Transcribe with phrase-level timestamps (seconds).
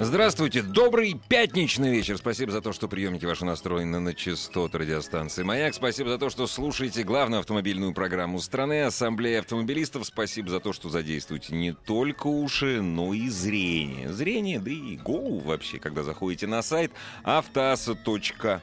[0.00, 2.18] Здравствуйте, добрый пятничный вечер.
[2.18, 5.74] Спасибо за то, что приемники ваши настроены на частоту радиостанции «Маяк».
[5.74, 10.06] Спасибо за то, что слушаете главную автомобильную программу страны «Ассамблея автомобилистов».
[10.06, 14.12] Спасибо за то, что задействуете не только уши, но и зрение.
[14.12, 16.92] Зрение, да и голову вообще, когда заходите на сайт
[17.24, 18.60] автоаса.ру.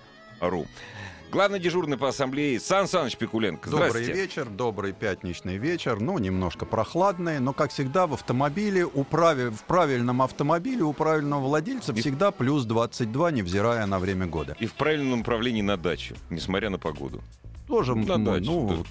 [1.35, 3.69] Главный дежурный по ассамблее Сан Саныч Пикуленко.
[3.69, 5.99] Добрый вечер, добрый пятничный вечер.
[5.99, 11.41] Ну, немножко прохладный, но, как всегда, в автомобиле, у прави- в правильном автомобиле у правильного
[11.41, 14.55] владельца И- всегда плюс 22, невзирая на время года.
[14.61, 17.21] И в правильном направлении на дачу, несмотря на погоду.
[17.67, 18.85] Тоже, На м, даче, ну,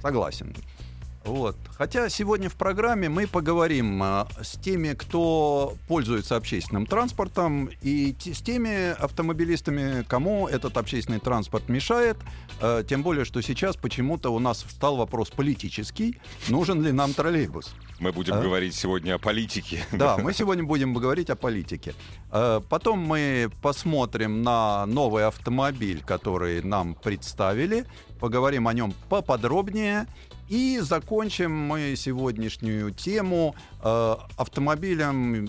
[0.00, 0.56] согласен.
[1.24, 1.54] Вот.
[1.76, 8.32] Хотя сегодня в программе мы поговорим а, с теми, кто пользуется общественным транспортом, и те-
[8.32, 12.16] с теми автомобилистами, кому этот общественный транспорт мешает.
[12.60, 17.74] А, тем более, что сейчас почему-то у нас встал вопрос политический: нужен ли нам троллейбус?
[17.98, 18.40] Мы будем А?
[18.40, 19.84] говорить сегодня о политике.
[19.92, 21.94] Да, мы сегодня будем говорить о политике.
[22.32, 27.84] Э, Потом мы посмотрим на новый автомобиль, который нам представили,
[28.20, 30.06] поговорим о нем поподробнее.
[30.50, 35.48] И закончим мы сегодняшнюю тему э, автомобилем,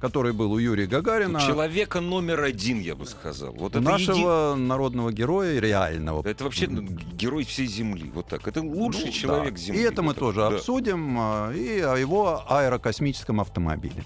[0.00, 3.52] который был у Юрия Гагарина, Человека номер один, я бы сказал.
[3.52, 6.26] Вот это еди- нашего народного героя реального.
[6.26, 8.10] Это вообще герой всей Земли.
[8.14, 8.48] Вот так.
[8.48, 9.60] Это лучший Ну, человек да.
[9.60, 9.80] Земли.
[9.80, 10.20] И это мы Вот так.
[10.20, 10.48] тоже Да.
[10.48, 14.04] обсудим, э, и о его аэрокосмическом автомобиле.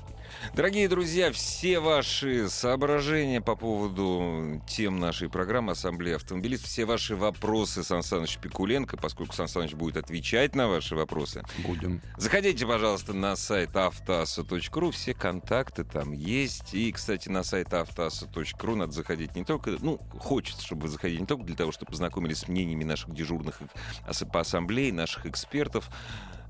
[0.53, 7.83] Дорогие друзья, все ваши соображения по поводу тем нашей программы Ассамблея автомобилистов, все ваши вопросы
[7.83, 12.01] Сан Саныч Пикуленко, поскольку Сан Саныч будет отвечать на ваши вопросы, Будем.
[12.17, 16.75] Заходите, пожалуйста, на сайт автоаса.ру, все контакты там есть.
[16.75, 21.27] И, кстати, на сайт автоаса.ру надо заходить не только, ну, хочется, чтобы вы заходили не
[21.27, 23.61] только для того, чтобы познакомились с мнениями наших дежурных
[24.33, 25.91] по ассамблее, наших экспертов,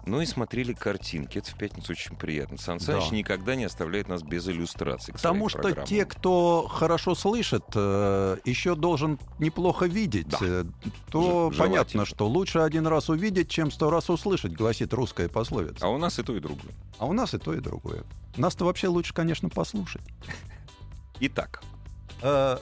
[0.06, 1.38] но и смотрели картинки.
[1.38, 2.58] Это в пятницу очень приятно.
[2.58, 3.16] Сан Саныч Да.
[3.16, 5.12] никогда не оставляет нас без иллюстраций.
[5.12, 5.86] к Потому что программам.
[5.86, 10.28] те, кто хорошо слышит, э, еще должен неплохо видеть.
[10.28, 10.38] Да.
[10.42, 10.64] Э,
[11.10, 12.04] То Ж- понятно, желательно.
[12.06, 15.86] что лучше один раз увидеть, чем сто раз услышать, гласит русская пословица.
[15.86, 16.72] А у нас и то, и другое.
[16.98, 18.04] А у нас и то, и другое.
[18.36, 20.02] Нас-то вообще лучше, конечно, послушать.
[21.20, 21.62] Итак,
[22.22, 22.58] Э,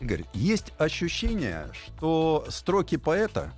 [0.00, 3.52] Игорь, есть ощущение, что строки поэта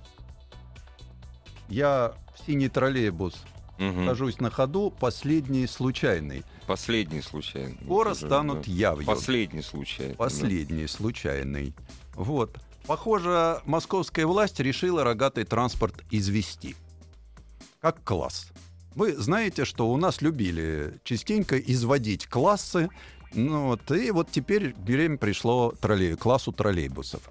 [1.71, 3.35] «Я в синий троллейбус
[3.77, 4.05] мгм.
[4.05, 6.43] сажусь на ходу, последний случайный».
[6.67, 7.75] последний случайно.
[7.83, 8.71] Скоро уже, станут да.
[8.71, 9.05] явью.
[9.05, 10.13] Последний случайно.
[10.13, 10.17] да.
[10.17, 11.73] Последний, случайный.
[12.13, 12.57] Вот.
[12.87, 16.75] Похоже, московская власть решила рогатый транспорт извести.
[17.79, 18.51] Как класс.
[18.95, 22.89] Вы знаете, что у нас любили частенько изводить классы.
[23.33, 27.21] Ну, вот, и вот теперь время пришло троллей, классу троллейбусов.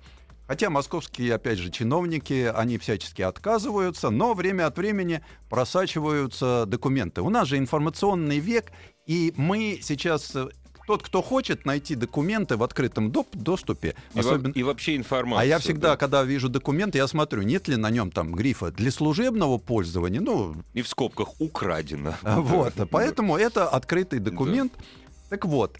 [0.50, 7.22] Хотя московские, опять же, чиновники, они всячески отказываются, но время от времени просачиваются документы.
[7.22, 8.72] У нас же информационный век,
[9.06, 10.34] и мы сейчас...
[10.34, 10.48] э,
[10.88, 14.50] Тот, кто хочет найти документы в открытом доп- доступе, И, особенно...
[14.50, 15.42] и вообще информация.
[15.42, 15.96] А я всегда, да.
[15.96, 20.20] когда вижу документы, я смотрю, нет ли на нем там грифа для служебного пользования.
[20.20, 22.14] Ну, И в скобках украдено.
[22.22, 24.72] Вот, поэтому это открытый документ.
[25.28, 25.78] Так вот,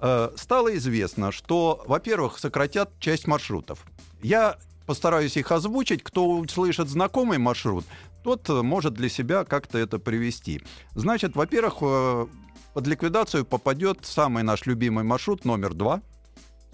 [0.00, 3.86] э, стало известно, что, во-первых, сократят часть маршрутов.
[4.22, 6.02] Я постараюсь их озвучить.
[6.02, 7.84] Кто услышит знакомый маршрут,
[8.24, 10.62] тот э, может для себя как-то это привести.
[10.94, 12.26] Значит, во-первых, э,
[12.74, 16.02] под ликвидацию попадет самый наш любимый маршрут номер два.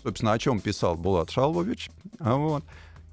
[0.03, 1.91] Собственно, о чем писал Булат Шалвович.
[2.21, 2.65] А Вот.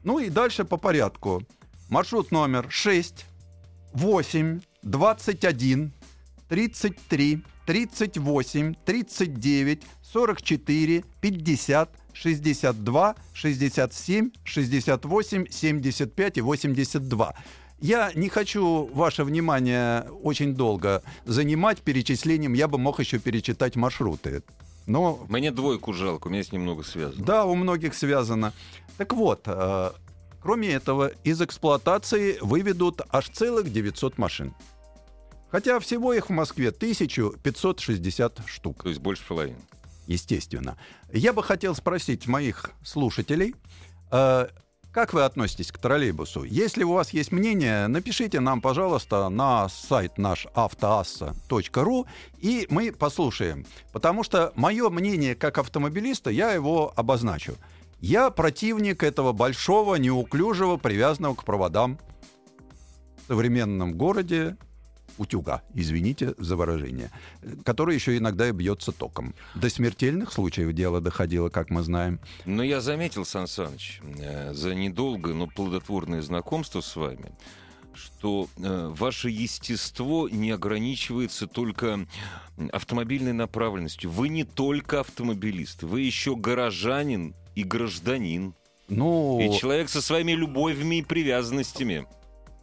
[0.04, 1.42] Ну и дальше по порядку.
[1.90, 3.26] Маршрут номер 6,
[3.94, 5.94] 8, 21,
[6.50, 17.36] 33, 38, 39, 44, 50, 62, 67, 68, 75 и 82.
[17.80, 22.54] Я не хочу ваше внимание очень долго занимать перечислением.
[22.54, 24.44] Я бы мог еще перечитать маршруты.
[24.86, 27.24] Но Мне двойку жалко, у меня с ним много связано.
[27.26, 28.54] да, у многих связано.
[28.98, 29.92] Так вот, э,
[30.42, 34.54] кроме этого, из эксплуатации выведут аж целых 900 машин.
[35.50, 39.58] Хотя всего их в Москве 1560 штук, То есть больше половины.
[40.08, 40.78] Естественно.
[41.12, 43.56] Я бы хотел спросить моих слушателей,
[44.12, 44.48] э,
[44.92, 46.44] Как вы относитесь к троллейбусу?
[46.44, 52.08] Если у вас есть мнение, напишите нам, пожалуйста, на сайт наш автоасса.ру,
[52.40, 53.66] и мы послушаем.
[53.94, 57.56] Потому что мое мнение как автомобилиста, я его обозначу.
[58.02, 61.98] Я противник этого большого, неуклюжего, привязанного к проводам
[63.24, 64.58] в современном городе
[65.18, 67.12] утюга, извините за выражение,
[67.64, 69.34] который еще иногда и бьется током.
[69.56, 72.20] До смертельных случаев дело доходило, как мы знаем.
[72.46, 77.32] Но я заметил, Сан Саныч, э, за недолгое, но плодотворное знакомство с вами,
[77.94, 82.08] что э, ваше естество не ограничивается только
[82.72, 84.10] автомобильной направленностью.
[84.10, 88.54] Вы не только автомобилист, вы еще горожанин и гражданин.
[88.88, 92.06] Ну, И человек со своими любовями и привязанностями.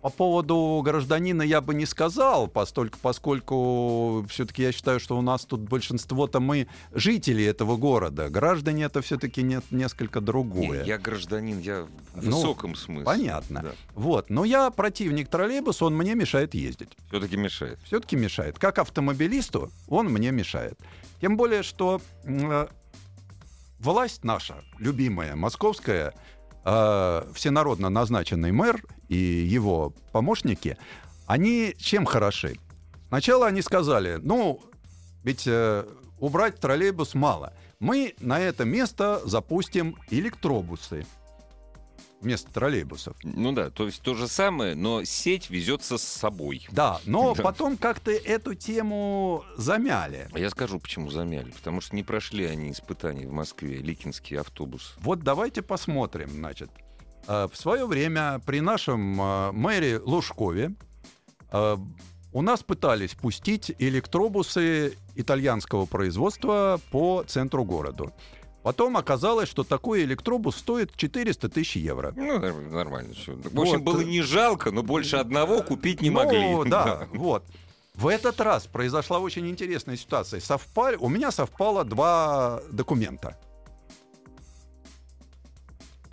[0.08, 5.44] По поводу гражданина я бы не сказал, постольку, поскольку все-таки я считаю, что у нас
[5.44, 8.30] тут большинство-то мы жители этого города.
[8.30, 10.80] Граждане это все-таки не, несколько другое.
[10.82, 13.04] Не, я гражданин, я в Ну, высоком смысле.
[13.04, 13.60] Понятно.
[13.60, 13.72] Да.
[13.94, 14.30] Вот.
[14.30, 16.96] Но я противник троллейбуса, он мне мешает ездить.
[17.08, 17.78] Все-таки мешает.
[17.84, 18.58] Все-таки мешает.
[18.58, 20.78] Как автомобилисту он мне мешает.
[21.20, 22.66] Тем более, что э,
[23.78, 26.14] власть наша, любимая, московская,
[26.64, 30.76] э, всенародно назначенный мэр и его помощники,
[31.26, 32.56] они чем хороши?
[33.08, 34.60] Сначала они сказали, ну,
[35.24, 35.84] ведь э,
[36.18, 37.52] убрать троллейбус мало.
[37.80, 41.06] Мы на это место запустим электробусы
[42.20, 43.16] вместо троллейбусов.
[43.22, 46.66] Ну да, то есть то же самое, но сеть везется с собой.
[46.72, 47.42] Да, но Да.
[47.44, 50.28] потом как-то эту тему замяли.
[50.32, 51.50] А я скажу, почему замяли.
[51.52, 54.94] Потому что не прошли они испытаний в Москве, ликинский автобус.
[54.98, 56.70] Вот давайте посмотрим, значит.
[57.28, 60.72] Э, В свое время при нашем э, мэре Лужкове
[61.52, 61.76] э,
[62.32, 68.12] у нас пытались пустить электробусы итальянского производства по центру города.
[68.62, 72.12] Потом оказалось, что такой электробус стоит 400 тысяч евро.
[72.16, 72.38] Ну,
[72.70, 73.32] нормально все.
[73.32, 73.62] В Вот.
[73.68, 76.64] общем, было не жалко, но больше одного купить не Ну, могли.
[76.70, 77.44] Да, вот.
[77.94, 80.40] В этот раз произошла очень интересная ситуация.
[80.40, 83.36] Совпали, у меня совпало два документа.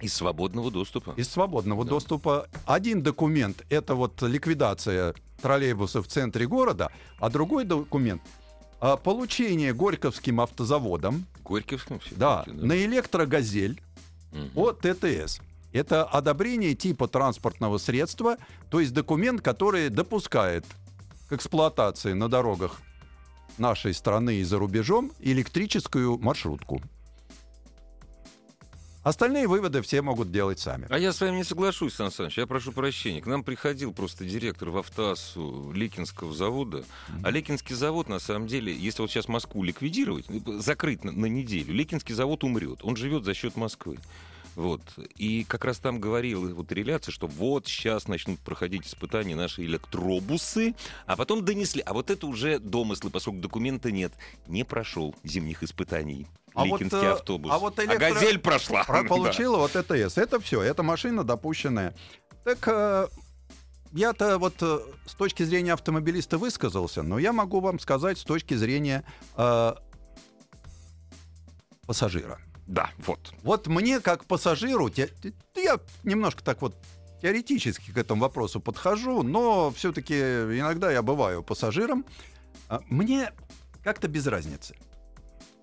[0.01, 1.13] Из свободного доступа.
[1.17, 1.89] из свободного Да.
[1.91, 2.47] доступа.
[2.65, 8.21] Один документ— это вот ликвидация троллейбусов в центре города, а другой документ—
[8.81, 13.81] а, получение Горьковским автозаводом Горьковском все да, на электрогазель
[14.31, 14.51] Мгм.
[14.55, 15.39] от ТТС.
[15.71, 18.37] Это одобрение типа транспортного средства,
[18.69, 20.65] то есть документ, который допускает
[21.29, 22.79] к эксплуатации на дорогах
[23.57, 26.81] нашей страны и за рубежом электрическую маршрутку.
[29.05, 30.87] Остальные выводы все могут делать сами.
[30.89, 32.39] А я с вами не соглашусь, Сан Саныч.
[32.39, 33.21] Я прошу прощения.
[33.21, 36.83] К нам приходил просто директор в автоассу Ликинского завода.
[37.23, 40.25] А Ликинский завод, на самом деле, если вот сейчас Москву ликвидировать,
[40.57, 42.79] закрыть на, на неделю, Ликинский завод умрет.
[42.81, 43.99] Он живет за счет Москвы.
[44.55, 44.81] Вот.
[45.17, 50.75] И как раз там говорил вот реляция, что вот сейчас начнут проходить испытания наши электробусы,
[51.05, 51.81] а потом донесли.
[51.85, 54.13] А вот это уже домыслы, поскольку документа нет.
[54.47, 56.27] Не прошел зимних испытаний.
[56.53, 57.51] А вот, Ликинский э, автобус.
[57.53, 58.83] а вот электро- газель прошла.
[58.87, 59.09] Про- Да.
[59.09, 60.17] Получила вот ЭТС.
[60.17, 61.93] Это все, это машина допущенная.
[62.45, 63.07] Так э,
[63.91, 68.53] я-то вот э, с точки зрения автомобилиста высказался, но я могу вам сказать с точки
[68.53, 69.03] зрения
[69.35, 69.73] э,
[71.85, 72.39] пассажира.
[72.67, 73.33] Да, вот.
[73.43, 76.75] Вот мне как пассажиру, те- те- я немножко так вот
[77.21, 82.05] теоретически к этому вопросу подхожу, но все-таки иногда я бываю пассажиром.
[82.69, 83.31] А, Мне
[83.83, 84.75] как-то без разницы.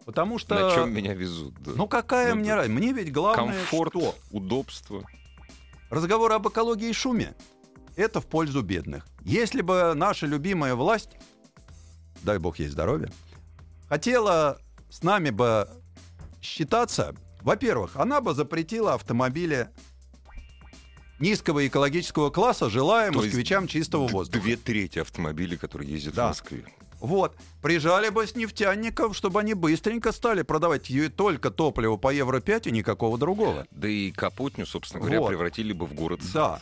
[0.04, 0.54] Потому что...
[0.54, 1.54] На чем меня везут.
[1.60, 1.72] да.
[1.76, 2.78] Ну какая Ну, мне разница?
[2.78, 4.14] Мне ведь главное Комфорт, что?
[4.30, 5.04] удобство.
[5.90, 7.34] Разговор об экологии и шуме—
[7.96, 9.06] это в пользу бедных.
[9.22, 11.10] Если бы наша любимая власть,
[12.22, 13.12] дай бог ей здоровья,
[13.88, 15.68] хотела с нами бы
[16.42, 19.68] считаться, во-первых, она бы запретила автомобили
[21.18, 24.42] низкого экологического класса, желая То москвичам чистого воздуха.
[24.42, 26.26] Две трети автомобилей, которые ездят Да.
[26.26, 26.64] в Москве.
[27.00, 27.36] Вот.
[27.62, 32.70] Прижали бы с нефтяников, чтобы они быстренько стали продавать только топливо по евро 5 и
[32.70, 33.66] никакого другого.
[33.70, 35.28] Да и Капотню, собственно говоря, Вот.
[35.28, 36.20] превратили бы в город.
[36.32, 36.60] Да.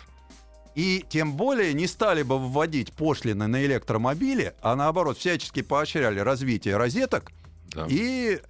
[0.75, 6.77] И тем более не стали бы вводить пошлины на электромобили, а наоборот всячески поощряли развитие
[6.77, 7.33] розеток.
[7.75, 7.87] Да.
[7.91, 8.41] И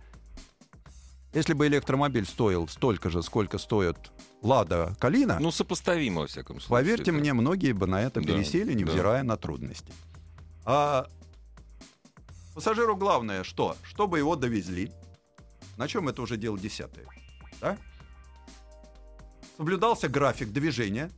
[1.32, 3.96] если бы электромобиль стоил столько же, сколько стоит
[4.42, 6.70] Лада Калина, Ну, сопоставимо, во всяком случае.
[6.70, 7.18] поверьте да.
[7.18, 8.74] мне, многие бы на это Да, пересели, да.
[8.74, 9.92] невзирая на трудности.
[10.64, 11.06] А
[12.54, 13.76] пассажиру главное что?
[13.82, 14.90] Чтобы его довезли.
[15.76, 17.06] На чем это уже дело десятое?
[17.60, 17.76] Да?
[19.56, 21.10] Соблюдался график движения.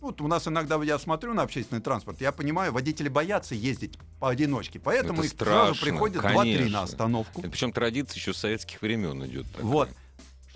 [0.00, 4.78] Вот у нас иногда я смотрю на общественный транспорт, я понимаю, водители боятся ездить поодиночке,
[4.78, 6.68] поэтому Это их сразу страшно, приходят 2-3 конечно.
[6.68, 7.42] на остановку.
[7.42, 9.46] Причем традиция еще с советских времен идет.
[9.50, 9.64] такая.
[9.66, 9.88] Вот.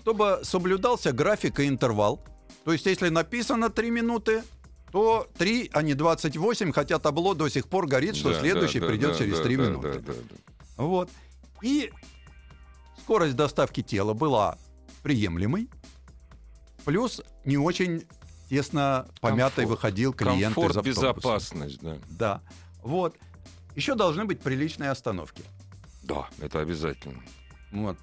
[0.01, 2.25] Чтобы соблюдался график и интервал,
[2.65, 4.43] То есть, если написано 3 минуты,
[4.91, 8.87] то 3, а не 28, хотя табло до сих пор горит, что Да, следующий да,
[8.87, 9.93] придет да, через да, 3 да, минуты.
[9.99, 10.83] да, да, да.
[10.83, 11.09] Вот.
[11.61, 11.91] И
[13.01, 14.57] скорость доставки тела была
[15.01, 15.67] приемлемой,
[16.85, 18.05] плюс не очень
[18.53, 19.69] тесно помятый Комфорт.
[19.69, 21.01] выходил клиент Комфорт, из автобуса.
[21.01, 21.97] безопасность, да.
[22.09, 22.41] Да.
[22.83, 23.17] Вот.
[23.75, 25.43] Еще должны быть приличные остановки.
[26.03, 27.23] Да, это обязательно.
[27.71, 27.97] Вот.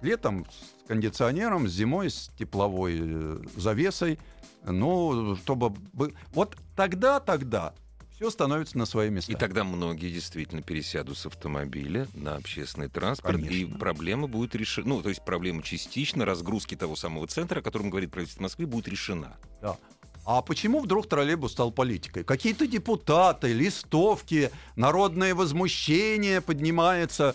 [0.00, 4.20] Летом с кондиционером, зимой с тепловой э, завесой.
[4.64, 5.70] Ну, чтобы...
[5.70, 7.74] бы- Вот тогда, тогда
[8.14, 9.32] все становится на свои места.
[9.32, 13.78] И тогда многие действительно пересядут с автомобиля на общественный транспорт, и Конечно.
[13.78, 14.88] проблема будет решена.
[14.88, 18.86] Ну, то есть проблема частично разгрузки того самого центра, о котором говорит правительство Москвы, будет
[18.86, 19.36] решена.
[19.60, 19.76] Да.
[20.24, 22.22] А почему вдруг троллейбус стал политикой?
[22.22, 27.34] Какие-то депутаты, листовки, народное возмущение поднимается.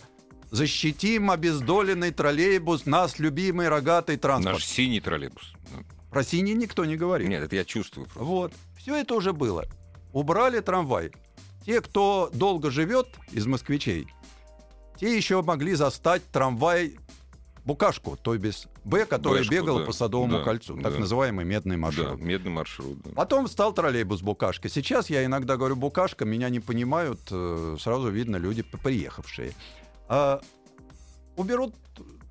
[0.52, 4.58] Защитим обездоленный троллейбус, нас любимый рогатый транспорт.
[4.58, 5.54] Наш синий троллейбус.
[6.12, 7.28] Про синий никто не говорит.
[7.28, 8.06] Нет, это я чувствую.
[8.06, 8.24] просто.
[8.24, 8.54] Вот.
[8.78, 9.66] Все это уже было.
[10.12, 11.12] Убрали трамвай.
[11.66, 14.06] Те, кто долго живет из москвичей,
[15.00, 16.98] те еще могли застать трамвай
[17.66, 19.86] Букашку, то есть Б, который Бэшку, бегал да.
[19.86, 21.00] по Садовому Да, кольцу, так да.
[21.00, 22.20] называемый медный Да, маршрут.
[22.20, 23.02] медный маршрут.
[23.04, 23.12] да.
[23.16, 24.68] Потом стал троллейбус Букашка.
[24.68, 29.54] Сейчас я иногда говорю Букашка, меня не понимают, э, сразу видно люди приехавшие.
[30.10, 30.42] А,
[31.38, 31.74] уберут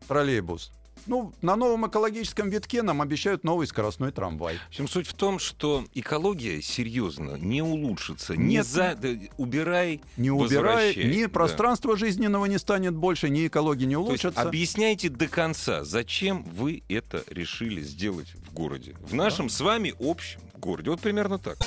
[0.06, 0.70] троллейбус.
[1.06, 4.56] Ну, на новом экологическом витке нам обещают новый скоростной трамвай.
[4.56, 8.36] В общем, суть в том, что экология серьезно не улучшится.
[8.36, 8.66] Не Нет.
[8.66, 8.94] за...
[9.00, 11.04] да, убирай, Не возвращай.
[11.04, 11.28] ни Да.
[11.28, 14.40] пространства жизненного не станет больше, ни экология не То есть улучшится.
[14.48, 18.94] объясняйте до конца, зачем вы это решили сделать в городе.
[19.00, 20.90] В нашем с вами общем городе.
[20.90, 21.58] Вот примерно так.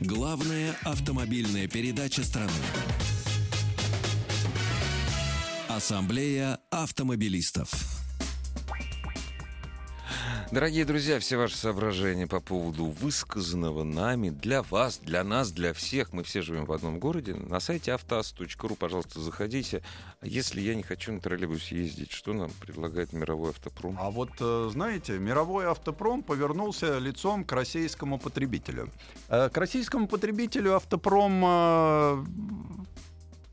[0.00, 2.50] Главная автомобильная передача страны.
[5.80, 7.70] Ассамблея автомобилистов.
[10.52, 16.12] Дорогие друзья, все ваши соображения по поводу высказанного нами для вас, для нас, для всех,
[16.12, 19.82] мы все живем в одном городе, на сайте автоаз.ру, пожалуйста, заходите.
[20.20, 23.96] Если я не хочу на троллейбусе ездить, что нам предлагает мировой автопром?
[23.98, 28.90] А вот, э, знаете, мировой автопром повернулся лицом к российскому потребителю.
[29.30, 32.24] Э, К российскому потребителю автопром э,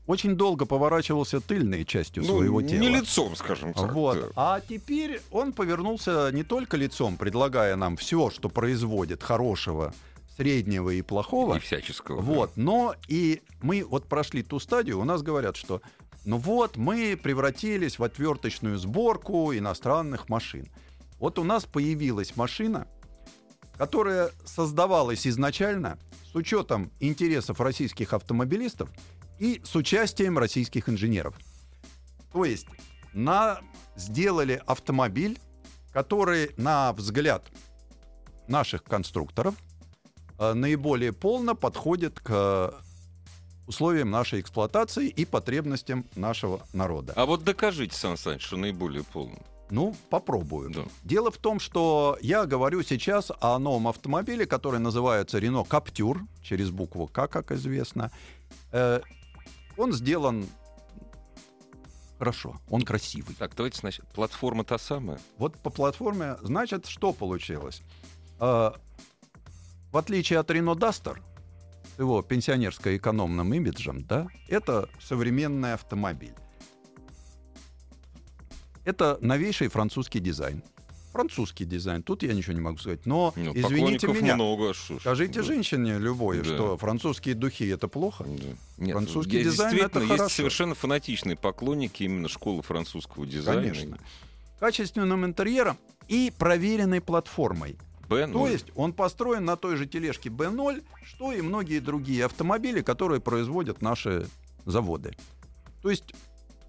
[0.08, 2.78] очень долго поворачивался тыльной частью своего тела.
[2.78, 3.92] Ну, не лицом, скажем так.
[3.92, 4.18] Вот.
[4.18, 4.28] да.
[4.36, 9.92] А теперь он повернулся не только лицом, предлагая нам все, что производит хорошего,
[10.34, 11.56] среднего и плохого.
[11.56, 12.22] И всяческого.
[12.22, 12.26] да.
[12.26, 15.82] Вот, но и мы вот прошли ту стадию, у нас говорят, что
[16.24, 20.68] ну вот мы превратились в отверточную сборку иностранных машин.
[21.18, 22.88] Вот у нас появилась машина,
[23.76, 25.98] которая создавалась изначально
[26.32, 28.88] с учетом интересов российских автомобилистов
[29.38, 31.34] и с участием российских инженеров.
[32.32, 32.66] То есть
[33.12, 33.60] на,
[33.96, 35.38] сделали автомобиль,
[35.92, 37.50] который, на взгляд
[38.46, 39.54] наших конструкторов,
[40.38, 42.74] э, наиболее полно подходит к
[43.66, 47.12] условиям нашей эксплуатации и потребностям нашего народа.
[47.16, 49.38] А вот докажите, Сан Саныч, что наиболее полно.
[49.70, 50.70] Ну, попробую.
[50.70, 50.82] Да.
[51.04, 56.70] Дело в том, что я говорю сейчас о новом автомобиле, который называется Renault Captur, через
[56.70, 58.10] букву К, как известно.
[59.78, 60.46] Он сделан
[62.18, 63.34] хорошо, он красивый.
[63.36, 64.08] Так, давайте сначала.
[64.08, 65.20] Платформа та самая.
[65.38, 67.82] Вот по платформе, значит, что получилось?
[68.40, 68.72] Э,
[69.92, 71.18] В отличие от Renault Duster,
[71.94, 76.34] с его пенсионерско-экономным имиджем, да, это современный автомобиль.
[78.84, 80.62] Это новейший французский дизайн.
[81.22, 83.04] Французский дизайн, тут я ничего не могу сказать.
[83.04, 84.72] Но, Ну, извините меня, много.
[85.00, 85.42] Скажите Да.
[85.42, 86.44] женщине любой, Да.
[86.44, 88.22] что французские духи— это плохо.
[88.24, 88.44] Да.
[88.76, 90.28] Нет, Французский дизайн— это есть хорошо.
[90.28, 93.62] совершенно фанатичные поклонники именно школы французского дизайна.
[93.62, 93.98] Конечно.
[94.60, 97.76] Качественным интерьером и проверенной платформой.
[98.08, 102.80] Б, То есть он построен на той же тележке B0, что и многие другие автомобили,
[102.80, 104.28] которые производят наши
[104.66, 105.16] заводы.
[105.82, 106.14] То есть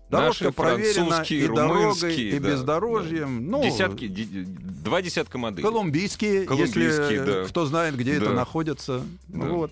[0.09, 3.49] дорожка Наши французские, и дорогой, и да, бездорожьем.
[3.49, 5.63] Ну, десятки, два десятка моделей.
[5.63, 7.43] колумбийские, Колумбийские, если да.
[7.45, 8.33] кто знает, где это Да.
[8.33, 9.03] находится.
[9.27, 9.45] Да.
[9.47, 9.71] Вот.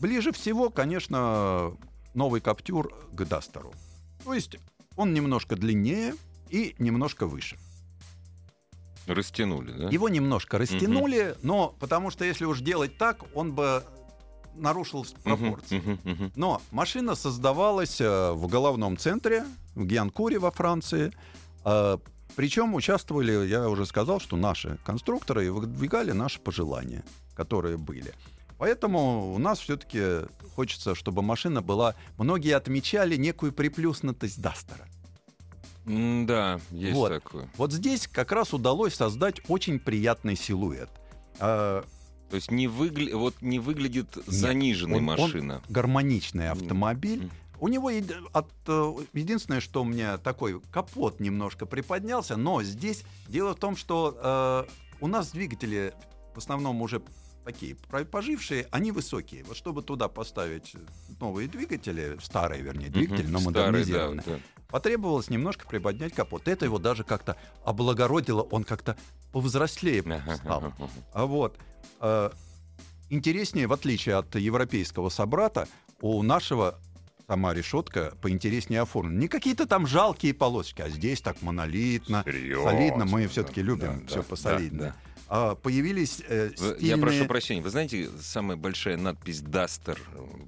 [0.00, 1.72] Ближе всего, конечно,
[2.14, 3.72] новый Каптюр к Дастеру.
[4.24, 4.56] То есть
[4.96, 6.14] он немножко длиннее
[6.48, 7.56] и немножко выше.
[9.06, 9.88] Растянули, да?
[9.88, 13.82] Его немножко растянули, но потому что если уж делать так, он бы
[14.54, 15.78] нарушил пропорции.
[15.78, 16.32] мгм, мгм.
[16.36, 21.12] Но машина создавалась э, в головном центре, в Гианкуре во Франции.
[21.64, 21.98] Э,
[22.36, 27.02] Причем участвовали, я уже сказал, что наши конструкторы и выдвигали наши пожелания,
[27.34, 28.12] которые были.
[28.58, 31.94] Поэтому у нас все-таки хочется, чтобы машина была...
[32.18, 34.86] Многие отмечали некую приплюснутость Дастера.
[35.86, 37.08] Да, есть Вот.
[37.08, 37.48] такое.
[37.56, 40.90] Вот здесь как раз удалось создать очень приятный силуэт.
[42.30, 43.16] То есть не, выгля...
[43.16, 45.62] вот не выглядит заниженной он- он машина.
[45.68, 47.24] гармоничный автомобиль.
[47.24, 47.30] Мгм.
[47.62, 53.04] У него еди- от, э, единственное, что у меня такой капот немножко приподнялся, но здесь
[53.28, 54.16] дело в том, что
[54.68, 54.70] э,
[55.00, 55.92] у нас двигатели
[56.34, 57.02] в основном уже
[57.44, 57.74] такие
[58.10, 59.44] пожившие, они высокие.
[59.44, 60.74] Вот чтобы туда поставить
[61.20, 63.32] новые двигатели, старые, вернее, двигатели, Мгм.
[63.32, 64.38] но Старый, да, модернизированные, да.
[64.68, 66.46] потребовалось немножко приподнять капот.
[66.48, 68.96] Это его даже как-то облагородило, он как-то
[69.32, 70.02] повзрослее
[70.36, 70.72] стал.
[71.12, 71.58] А вот
[72.00, 72.30] э,
[73.08, 75.68] интереснее, в отличие от европейского собрата,
[76.00, 76.78] у нашего
[77.30, 79.20] сама решетка поинтереснее оформлена.
[79.20, 83.04] Не какие-то там жалкие полосочки, а здесь так монолитно, Серьезно, солидно.
[83.04, 84.78] Мы да, все-таки да, любим да, все да, посолидно.
[84.80, 84.96] да.
[85.32, 86.76] А, появились э, стильные...
[86.80, 89.96] Я прошу прощения, вы знаете, самая большая надпись Дастер,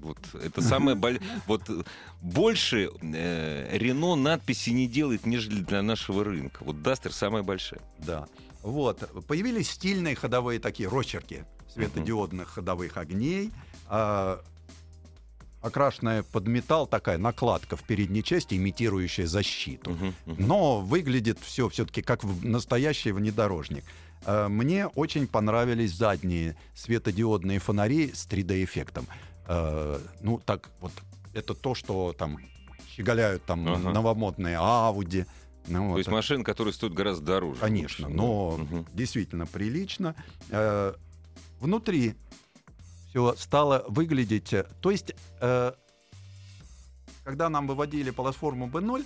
[0.01, 1.21] вот это самое боль...
[1.47, 1.85] вот э,
[2.21, 6.65] больше э, Рено надписи не делает, нежели для нашего рынка.
[6.65, 7.81] Вот Дастер самая большая.
[7.99, 8.27] Да.
[8.62, 8.99] Вот.
[9.26, 13.50] Появились стильные ходовые такие рочерки светодиодных ходовых огней.
[13.88, 14.40] а,
[15.61, 19.90] окрашенная под металл такая накладка в передней части, имитирующая защиту.
[19.90, 20.47] Мгм, мгм.
[20.47, 23.85] Но выглядит все все-таки как в- настоящий внедорожник.
[24.26, 29.07] Э, Мне очень понравились задние светодиодные фонари с 3D-эффектом.
[29.47, 30.92] Э, Ну, так вот,
[31.33, 32.38] это то, что там
[32.97, 33.90] щеголяют там Ага.
[33.92, 35.26] новомодные Ауди.
[35.69, 37.61] Ну, То вот есть машины, которые стоят гораздо дороже.
[37.61, 38.62] Конечно, Лучше, но да.
[38.64, 38.87] Мгм.
[38.92, 40.14] действительно прилично.
[40.50, 40.95] Э,
[41.61, 42.16] Внутри
[43.11, 44.52] все стало выглядеть...
[44.52, 45.73] э, То есть, э,
[47.25, 49.04] когда нам выводили платформу B0,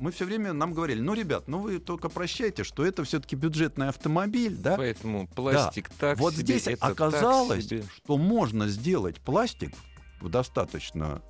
[0.00, 3.88] мы все время нам говорили, ну, ребят, ну вы только прощайте, что это все-таки бюджетный
[3.88, 4.76] автомобиль, да?
[4.76, 7.84] Поэтому пластик так вот себе, здесь это так оказалось, себе.
[7.96, 9.74] что можно сделать пластик
[10.20, 11.22] в достаточно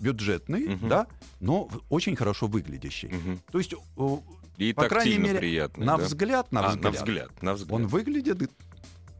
[0.00, 0.88] бюджетный, Мгм.
[0.88, 1.06] да,
[1.40, 3.08] но очень хорошо выглядящий.
[3.08, 3.40] Мгм.
[3.50, 3.74] То есть,
[4.56, 5.84] И По крайней мере, приятный.
[5.84, 6.04] на да?
[6.04, 7.72] взгляд, на А, взгляд, на взгляд, на взгляд.
[7.72, 8.50] он выглядит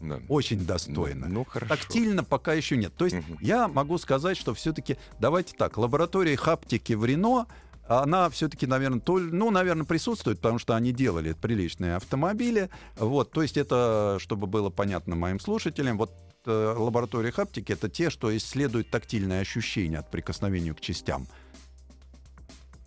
[0.01, 0.19] Да.
[0.31, 1.29] очень достойно.
[1.29, 1.75] Ну, хорошо.
[1.77, 2.95] Тактильно пока еще нет.
[2.97, 3.37] То есть Мгм.
[3.43, 7.47] я могу сказать, что все-таки, давайте так, лаборатория хаптики в Рено,
[7.89, 12.71] она все-таки, наверное, то, ну, наверное, присутствует, потому что они делали приличные автомобили.
[12.97, 16.13] Вот, то есть это, чтобы было понятно моим слушателям, вот
[16.47, 21.27] э, лаборатория хаптики это те, что исследуют тактильные ощущения от прикосновения к частям.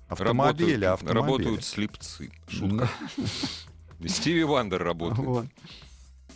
[0.09, 1.45] Автомобили, работают, автомобили.
[1.45, 2.31] работают слепцы.
[2.47, 2.89] Шутка.
[4.07, 5.49] Стиви Вандер работает.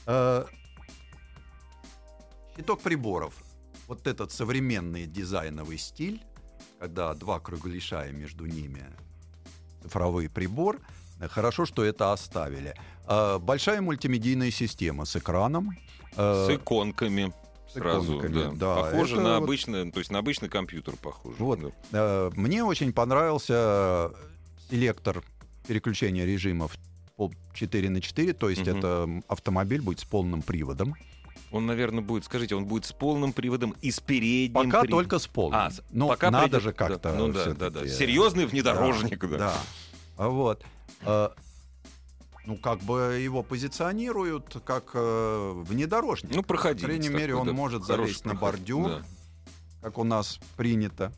[0.05, 0.45] Э,
[2.55, 3.33] Щиток приборов.
[3.87, 6.21] Вот этот современный дизайновый стиль,
[6.83, 8.83] когда два кругляша и между ними
[9.83, 10.81] цифровой прибор.
[11.29, 12.75] Хорошо, что это оставили.
[13.07, 15.77] Э, Большая мультимедийная система с экраном.
[16.17, 17.31] э, С иконками.
[17.73, 18.51] Сразу, да.
[18.53, 18.75] да.
[18.83, 21.37] Похоже Это на вот- обычный, то есть на обычный компьютер похоже.
[21.39, 21.59] Вот.
[21.61, 21.69] да.
[21.93, 24.11] Э, Мне очень понравился
[24.69, 25.23] селектор
[25.67, 26.75] переключения режимов
[27.15, 28.77] пол- 4 на 4, то есть Мгм.
[28.77, 30.95] это автомобиль будет с полным приводом.
[31.53, 34.89] Он, наверное, будет, скажите, он будет с полным приводом и с передним Пока приводом.
[34.89, 35.59] только с полным.
[35.59, 37.13] А, Но пока надо придет- же да, как-то.
[37.13, 37.81] Ну да, да, да.
[37.83, 39.37] э, Серьезный внедорожник, да.
[39.37, 39.53] Да.
[40.17, 40.63] А Вот.
[41.01, 41.29] Э,
[42.47, 46.35] Ну, как бы его позиционируют как э, внедорожник.
[46.35, 46.81] Ну, проходи.
[46.81, 49.03] По крайней мере, он может залезть на бордюр.
[49.81, 51.13] как у нас принято.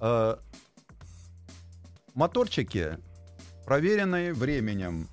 [0.00, 0.36] Э,
[2.14, 2.98] Моторчики,
[3.66, 5.08] проверенные временем,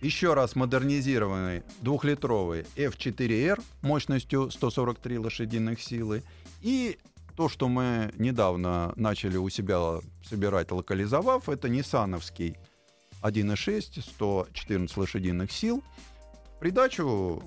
[0.00, 6.22] еще раз модернизированный двухлитровый F4R мощностью 143 лошадиных силы
[6.60, 6.98] и
[7.36, 12.56] то, что мы недавно начали у себя собирать, локализовав, это ниссановский
[13.22, 15.84] 1.6, 114 лошадиных сил.
[16.58, 17.42] Придачу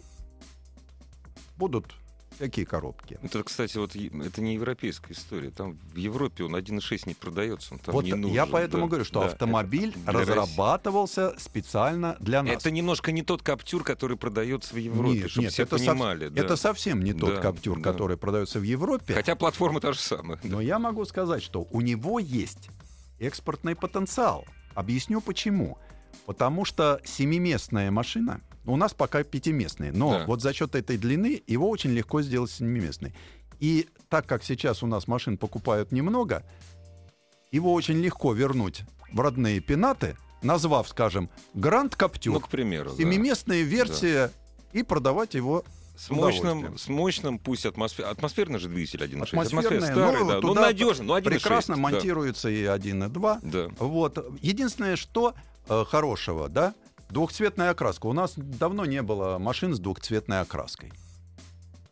[1.57, 1.93] будут
[2.41, 3.19] всякие коробки.
[3.21, 5.51] Это, кстати, вот это не европейская история.
[5.51, 8.33] Там в Европе он 1.6 не продается, он там вот не нужен.
[8.35, 9.25] я поэтому да, говорю, что да.
[9.27, 10.31] автомобиль для России.
[10.31, 12.55] разрабатывался специально для нас.
[12.55, 16.29] Это немножко не тот каптюр, который продается в Европе, Нет, чтобы нет, все это, понимали.
[16.29, 16.41] да.
[16.41, 17.83] это совсем не тот Да, каптюр, да.
[17.91, 19.13] который продается в Европе.
[19.13, 20.39] Хотя платформа та же самая.
[20.41, 20.49] да.
[20.49, 22.69] Но я могу сказать, что у него есть
[23.19, 24.45] экспортный потенциал.
[24.73, 25.77] Объясню почему.
[26.25, 30.25] Потому что семиместная машина, у нас пока пятиместная, но Да.
[30.27, 33.13] вот за счет этой длины его очень легко сделать семиместной.
[33.59, 36.43] И так как сейчас у нас машин покупают немного,
[37.51, 42.91] его очень легко вернуть в родные пенаты, назвав, скажем, Гранд Каптюр, Ну, к примеру.
[42.91, 42.95] да.
[42.97, 44.31] семиместная версия,
[44.73, 45.63] и продавать его
[45.97, 48.05] С мощным, с мощным, пусть атмосфер...
[48.05, 49.27] атмосферный же двигатель 1.6.
[49.27, 50.35] Атмосферная, Атмосфер старый, ну, да.
[50.35, 51.23] Ну, туда надежный, ну, 1.6.
[51.23, 51.81] прекрасно да.
[51.81, 53.39] монтируется и 1, и 2.
[53.43, 53.67] Да.
[53.79, 54.33] Вот.
[54.41, 55.35] Единственное, что
[55.67, 56.73] э, хорошего, да,
[57.11, 58.07] двухцветная окраска.
[58.07, 60.91] У нас давно не было машин с двухцветной окраской.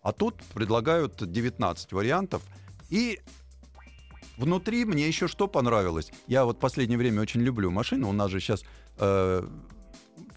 [0.01, 2.41] А тут предлагают 19 вариантов.
[2.89, 3.19] И
[4.37, 6.11] внутри мне еще что понравилось.
[6.27, 8.07] Я вот в последнее время очень люблю машины.
[8.07, 8.63] У нас же сейчас
[8.97, 9.43] э,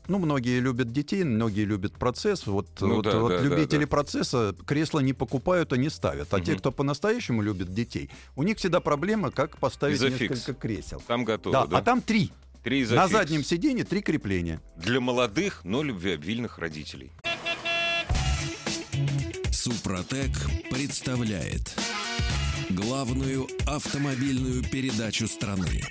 [0.09, 2.47] ну, многие любят детей, многие любят процесс.
[2.47, 3.87] Вот, Ну вот, да, вот да, да, любители да.
[3.87, 6.35] процесса кресла не покупают, а не ставят.
[6.35, 6.59] А те, Мгм.
[6.59, 11.01] кто по-настоящему любит детей, у них всегда проблема, как поставить несколько кресел.
[11.07, 11.79] Там готово, Да, да?
[11.79, 12.33] а там три.
[12.63, 13.13] Три На изофикс.
[13.13, 14.61] заднем сиденье три крепления.
[14.77, 17.11] Для молодых, но любвеобильных родителей.
[19.51, 20.31] Супротек
[20.71, 21.75] представляет
[22.71, 25.83] главную автомобильную передачу страны.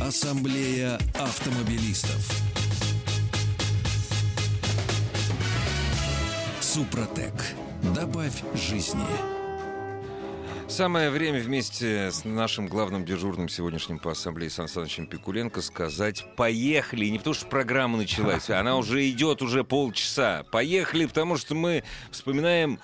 [0.00, 2.30] Ассамблея автомобилистов.
[6.60, 7.34] Супротек.
[7.94, 9.39] Добавь жизни.
[10.70, 17.06] Самое время вместе с нашим главным дежурным сегодняшним по ассамблее Сан Санычем Пикуленко сказать «Поехали!»
[17.06, 20.44] И не потому, что программа началась, а она уже идет уже полчаса.
[20.52, 22.78] Поехали, потому что мы вспоминаем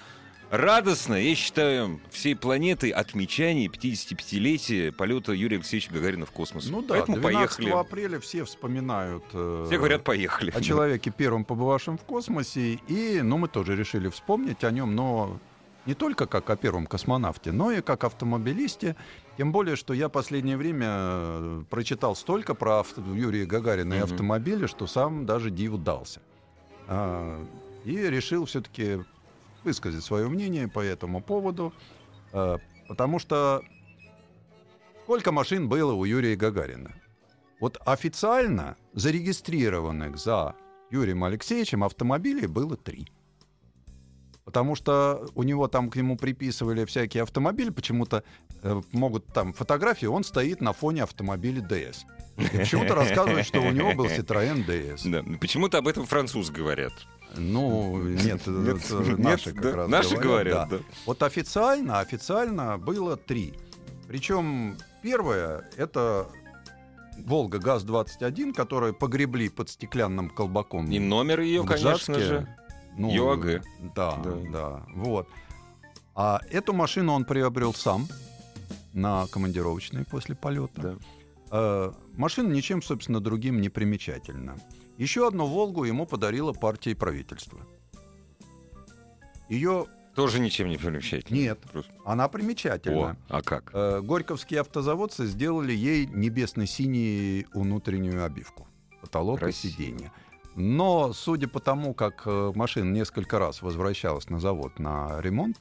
[0.51, 6.66] радостно, я считаю, всей планеты отмечание 55-летия полета Юрия Алексеевича Гагарина в космос.
[6.68, 7.70] Ну да, Поэтому 12 поехали.
[7.70, 10.51] апреля все вспоминают э, Все говорят «поехали».
[10.51, 12.81] о человеке первом побывавшем в космосе.
[12.88, 15.38] И, ну, мы тоже решили вспомнить о нем, но
[15.87, 18.96] не только как о первом космонавте, но и как автомобилисте.
[19.37, 24.66] Тем более, что я последнее время э, прочитал столько про авто- Юрия Гагарина и автомобили,
[24.66, 26.20] что сам даже диву дался.
[26.88, 27.44] А,
[27.85, 29.05] И решил все-таки
[29.64, 31.72] высказать свое мнение по этому поводу,
[32.33, 33.62] э, потому что
[35.05, 36.92] сколько машин было у Юрия Гагарина?
[37.61, 40.55] Вот официально зарегистрированных за
[40.90, 43.09] Юрием Алексеевичем автомобилей было три.
[44.46, 48.22] Потому что у него там к нему приписывали всякие автомобили, почему-то
[48.62, 51.96] э, могут там фотографии, он стоит на фоне автомобиля DS.
[52.37, 55.11] Почему-то рассказывают, что у него был Citroёn DS.
[55.11, 55.38] Да.
[55.40, 56.92] Почему-то об этом французы говорят.
[57.35, 58.50] Ну, нет, Нет, это
[59.02, 60.78] нет, наши как да, раз наши говорят, да.
[60.78, 60.85] да.
[61.06, 63.52] Вот официально, официально было три.
[64.06, 66.28] Причем первое— это
[67.18, 70.88] Волга ГАЗ-21, которую погребли под стеклянным колбаком.
[70.88, 72.46] И номер ее, конечно же.
[72.96, 73.62] Ну, ЮАГ.
[73.94, 74.37] Да, Да.
[74.52, 75.28] да, вот.
[76.14, 78.09] А эту машину он приобрел сам
[78.94, 80.80] на командировочной после полета.
[80.82, 80.96] Да.
[81.50, 84.56] Э, машина ничем, собственно, другим не примечательна.
[84.96, 87.59] Еще одну «Волгу» ему подарила партия и правительство.
[89.48, 91.37] Ее Тоже ничем не примечательно.
[91.37, 93.16] нет, Просто- она О, примечательна.
[93.28, 93.70] а как?
[93.74, 98.66] Э, Горьковские автозаводцы сделали ей небесно-синюю внутреннюю обивку.
[99.02, 99.70] Потолок Красиво.
[99.70, 100.12] и сиденье.
[100.57, 105.59] Но, судя по тому, как э, машина несколько раз возвращалась на завод на ремонт.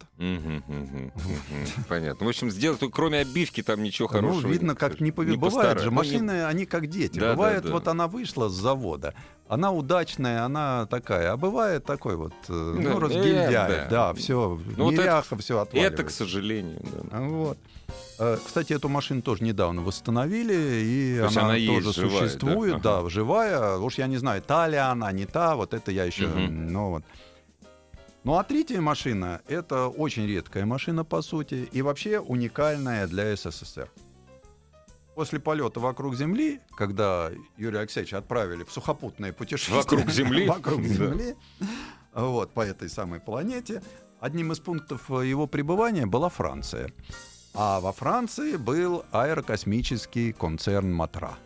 [1.89, 2.25] Понятно.
[2.25, 4.51] В общем, сделать кроме обивки там ничего ну, хорошего.
[4.51, 5.49] видно, не- как не повезло.
[5.49, 7.19] Бывает же, Ну, машины, они как дети.
[7.19, 9.13] Бывает, вот она вышла с завода,
[9.47, 11.31] она удачная, она такая.
[11.33, 13.49] А бывает такой вот, э, ну, Да, разгильдяй.
[13.49, 13.87] э, да.
[13.89, 15.93] Да, все, Ну, вот это- неряха, все отваливается.
[15.93, 16.99] Это, к сожалению, да.
[17.11, 17.57] А, Вот.
[18.17, 22.27] Э, Кстати, эту машину тоже недавно восстановили, и То она, она тоже живая, да?
[22.27, 23.09] существует, да, Ага.
[23.09, 23.77] живая.
[23.77, 26.67] Уж я не знаю, та ли она, не та, вот это я еще, Мгм.
[26.71, 27.03] ну вот.
[28.23, 33.87] Ну а третья машина— это очень редкая машина, по сути, и вообще уникальная для СССР.
[35.15, 39.81] После полета вокруг Земли, когда Юрия Алексеевича отправили в сухопутное путешествие...
[39.81, 40.45] Вокруг Земли?
[40.47, 40.81] Вокруг.
[40.81, 41.35] Земли.
[42.13, 43.81] Вот, по этой самой планете.
[44.19, 46.91] Одним из пунктов его пребывания была Франция.
[47.53, 51.37] А во Франции был аэрокосмический концерн «Матра».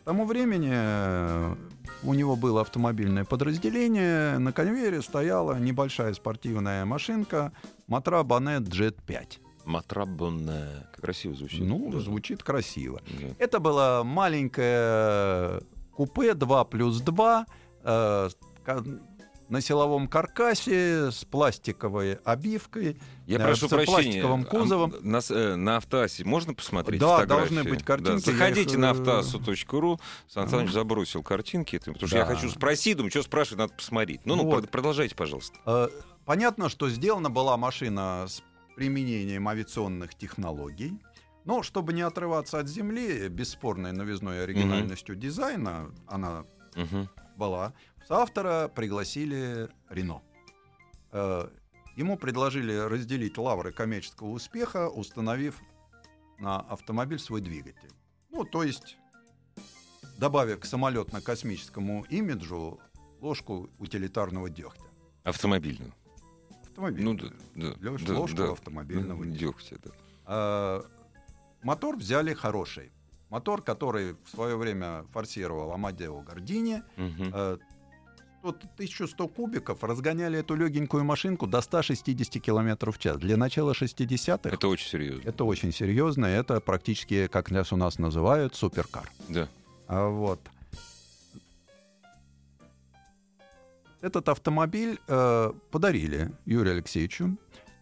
[0.00, 1.56] К тому времени э,
[2.04, 4.38] у него было автомобильное подразделение.
[4.38, 7.52] На конвейере стояла небольшая спортивная машинка
[7.86, 9.45] «Матра Бонет Джет 5».
[9.66, 10.88] Матрабонная.
[10.92, 11.60] Как красиво звучит.
[11.60, 12.00] Ну, Да.
[12.00, 13.00] звучит красиво.
[13.20, 13.28] Да.
[13.38, 15.60] Это было маленькое
[15.92, 17.46] купе 2 плюс 2
[17.84, 18.28] э,
[19.48, 23.00] на силовом каркасе с пластиковой обивкой.
[23.26, 23.94] Я э, прошу с прощения.
[24.22, 24.94] пластиковым кузовом.
[24.94, 27.54] а, На, э, на автоасе можно посмотреть Да, фотографии?
[27.54, 28.32] должны быть картинки, Да.
[28.32, 30.00] Заходите их, на э, автоасу.ру.
[30.28, 34.20] Сан Саныч забросил картинки, потому что я хочу спросить, думаю, что спрашивать, надо посмотреть.
[34.24, 34.64] Ну, ну, Вот.
[34.64, 35.56] прод- продолжайте, пожалуйста.
[35.64, 35.88] Э,
[36.24, 38.42] Понятно, что сделана была машина с
[38.76, 41.00] применением авиационных технологий.
[41.44, 46.44] Но чтобы не отрываться от земли, бесспорной новизной и оригинальностью дизайна, она
[46.76, 47.08] Мгм.
[47.36, 47.72] была.
[48.06, 50.22] Соавтора пригласили Рено.
[51.12, 51.48] Э,
[51.96, 55.62] Ему предложили разделить лавры коммерческого успеха, установив
[56.38, 57.88] на автомобиль свой двигатель.
[58.30, 58.98] Ну, то есть,
[60.18, 62.78] добавив к самолетно-космическому имиджу
[63.22, 64.84] ложку утилитарного дегтя.
[65.24, 65.94] Автомобильную.
[66.76, 67.04] Автомобиль.
[67.04, 68.52] Ну, да, да, Лёш, да, ложку да.
[68.52, 69.46] автомобильного Ну, дегтя.
[69.76, 69.90] дегтя, да.
[70.26, 70.82] Э,
[71.62, 72.90] Мотор взяли хороший.
[73.30, 77.30] Мотор, который в свое время форсировал Амадео Гордини, Мгм.
[77.34, 77.58] Э,
[78.42, 83.16] Вот 1100 кубиков разгоняли эту легенькую машинку до 160 км в час.
[83.18, 85.28] Для начала 60-х Это очень серьезно.
[85.28, 86.26] это очень серьезно.
[86.26, 89.10] Это практически, как нас у нас называют, суперкар.
[89.28, 89.48] Да.
[89.88, 90.38] А вот.
[94.06, 97.36] Этот автомобиль э, подарили Юрию Алексеевичу.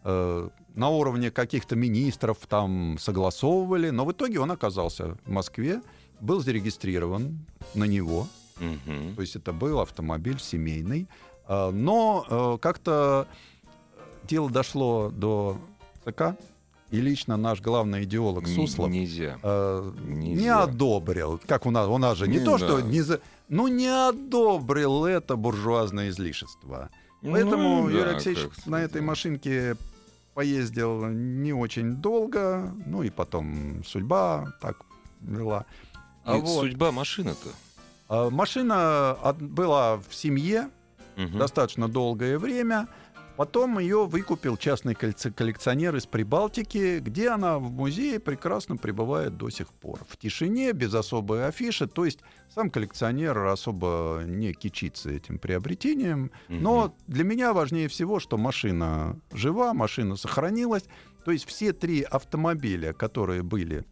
[0.04, 5.82] Э, на уровне каких-то министров там согласовывали, но в итоге он оказался в Москве,
[6.20, 8.26] был зарегистрирован на него.
[8.58, 9.16] Мгм.
[9.16, 11.08] То есть это был автомобиль семейный.
[11.46, 13.26] Э, но э, как-то
[14.26, 15.58] дело дошло до
[16.06, 16.37] ЦК,
[16.90, 19.38] и лично наш главный идеолог Суслов Нельзя.
[19.42, 20.62] э, не Нельзя.
[20.62, 21.38] одобрил.
[21.46, 22.82] Как у нас, у нас же не, Не, то, что да.
[22.87, 23.20] не за,
[23.55, 26.90] ну не одобрил это буржуазное излишество.
[27.23, 29.77] Поэтому Ну, Юрий да, Алексеевич на этой машинке
[30.35, 34.77] поездил не очень долго, ну и потом судьба так
[35.21, 35.64] вела.
[36.25, 37.49] А вот, Судьба машины-то.
[38.09, 40.69] а, машина от- была в семье
[41.17, 41.38] Мгм.
[41.38, 42.88] достаточно долгое время.
[43.37, 49.68] Потом ее выкупил частный коллекционер из Прибалтики, где она в музее прекрасно пребывает до сих
[49.73, 49.99] пор.
[50.09, 51.88] В тишине, без особой афиши.
[51.88, 52.20] То есть
[52.55, 56.31] сам коллекционер особо не кичится этим приобретением.
[56.49, 60.85] Но для меня важнее всего, что машина жива, машина сохранилась.
[61.25, 63.85] То есть все три автомобиля, которые были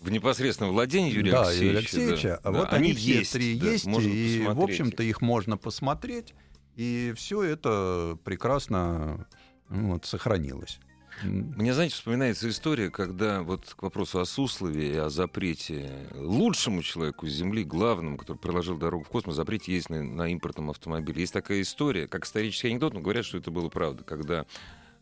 [0.00, 1.64] В непосредственном владении Юрия да, Алексеевича.
[1.64, 2.36] Юрия Алексеевича, да.
[2.42, 6.34] а Да, вот они, все три да, есть, и, в общем-то, их можно посмотреть,
[6.76, 9.26] и все это прекрасно
[9.68, 10.80] ну, вот, сохранилось.
[11.22, 17.26] Мне, знаете, вспоминается история, когда вот к вопросу о Суслове и о запрете лучшему человеку
[17.26, 21.20] с Земли, главному, который проложил дорогу в космос, запрете есть на, на импортном автомобиле.
[21.20, 24.46] Есть такая история, как исторический анекдот, но говорят, что это было правда, когда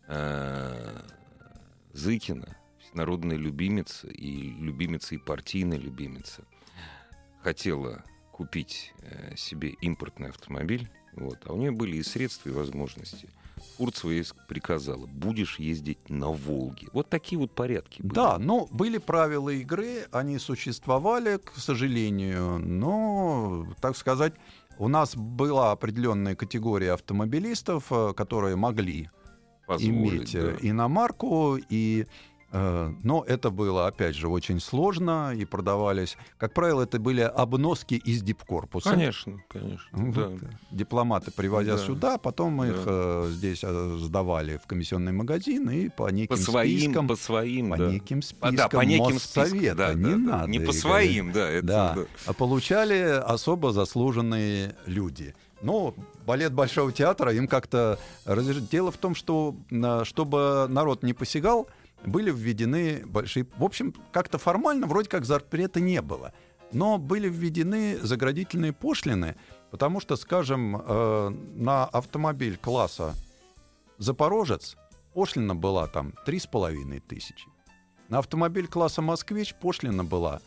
[0.07, 1.01] э,
[1.93, 2.57] Зыкина,
[2.93, 6.43] народная любимица и любимица и партийная любимица,
[7.41, 13.29] хотела купить э, себе импортный автомобиль, вот, а у нее были и средства, и возможности.
[13.77, 16.87] Фурцева ей приказала, будешь ездить на Волге.
[16.93, 18.13] Вот такие вот порядки были.
[18.13, 24.33] Да, ну, были правила игры, они существовали, к сожалению, но, так сказать,
[24.77, 29.09] у нас была определенная категория автомобилистов, э, которые могли
[29.67, 30.67] Позволить, иметь э, да.
[30.69, 32.07] иномарку, и,
[32.51, 38.21] но это было, опять же, очень сложно, и продавались, как правило, это были обноски из
[38.21, 38.89] дипкорпуса.
[38.89, 39.87] Конечно, конечно.
[39.93, 40.47] Вот, да.
[40.47, 41.85] э, Дипломаты привозя Да.
[41.85, 42.67] сюда, потом Да.
[42.67, 47.15] их э, здесь э, сдавали в комиссионный магазин и по неким По своим, спискам, по
[47.15, 47.87] своим, по да.
[47.89, 50.49] неким А, спискам да, по неким спискам, да, не да, надо.
[50.49, 52.01] Не по своим, да, это Да, да.
[52.25, 55.33] а получали особо заслуженные люди.
[55.61, 55.93] Но
[56.25, 57.99] балет Большого театра им как-то
[58.71, 61.67] Дело в том, что на- чтобы народ не посягал,
[62.05, 63.45] были введены большие...
[63.57, 66.33] В общем, как-то формально вроде как запрета не было.
[66.71, 69.35] Но были введены заградительные пошлины,
[69.71, 73.13] потому что, скажем, э, на автомобиль класса
[73.97, 74.77] «Запорожец»
[75.13, 77.47] пошлина была там 3,5 тысячи.
[78.07, 80.41] На автомобиль класса «Москвич» пошлина была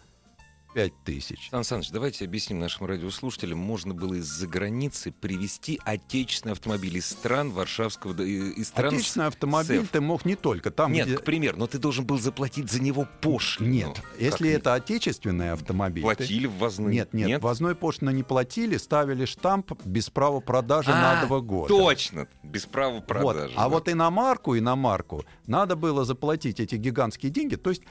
[0.74, 1.48] 5 тысяч.
[1.50, 3.58] Сан Саныч, давайте объясним нашим радиослушателям.
[3.58, 8.20] Можно было из-за границы привезти отечественный автомобиль из стран Варшавского...
[8.20, 8.92] из стран...
[8.94, 11.16] Отечественный автомобиль ты мог не только там, Нет, где...
[11.16, 13.72] к примеру, но ты должен был заплатить за него пошлину.
[13.72, 14.60] Нет, Как если нет?
[14.60, 16.02] это отечественный автомобиль...
[16.02, 16.94] ты- Платили ввозные?
[16.94, 21.68] Нет, нет, ввозной пошлины не платили, ставили штамп без права продажи А, на два года.
[21.68, 23.06] Точно, без права Вот.
[23.06, 23.54] продажи.
[23.56, 23.68] А да.
[23.68, 27.54] вот иномарку, иномарку надо было заплатить эти гигантские деньги.
[27.54, 27.82] То есть,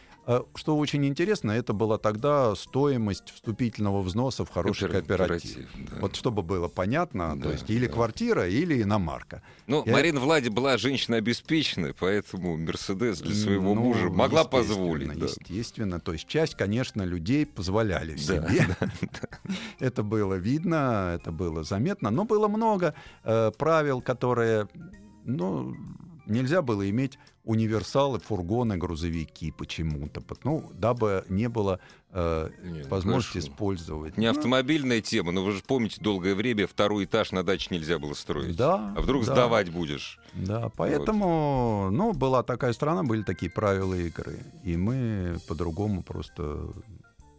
[0.55, 5.89] что очень интересно, это была тогда стоимость вступительного взноса в хороший Кооператив, кооператив.
[5.91, 5.97] да.
[6.01, 7.93] Вот чтобы было понятно, Да, то есть или да.
[7.93, 9.41] квартира, или иномарка.
[9.67, 14.61] Ну, Я- Марина Влади была женщина обеспеченная, поэтому Мерседес для своего Ну, мужа могла естественно,
[14.63, 15.19] позволить.
[15.19, 15.25] да.
[15.25, 18.67] Естественно, то есть часть, конечно, людей позволяли Да, себе.
[19.79, 24.67] Это было видно, это было заметно, но было много э, правил, которые,
[25.25, 25.75] ну,
[26.25, 31.79] нельзя было иметь универсалы, фургоны, грузовики почему-то, ну, дабы не было
[32.11, 33.47] э, Не, ну, возможности хорошо.
[33.47, 34.17] использовать.
[34.17, 37.99] Не Ну, автомобильная тема, но вы же помните, долгое время второй этаж на даче нельзя
[37.99, 38.55] было строить.
[38.55, 38.93] Да.
[38.95, 40.19] А вдруг да, сдавать будешь?
[40.33, 46.69] Да, поэтому, ну, была такая страна, были такие правила игры, и мы по-другому просто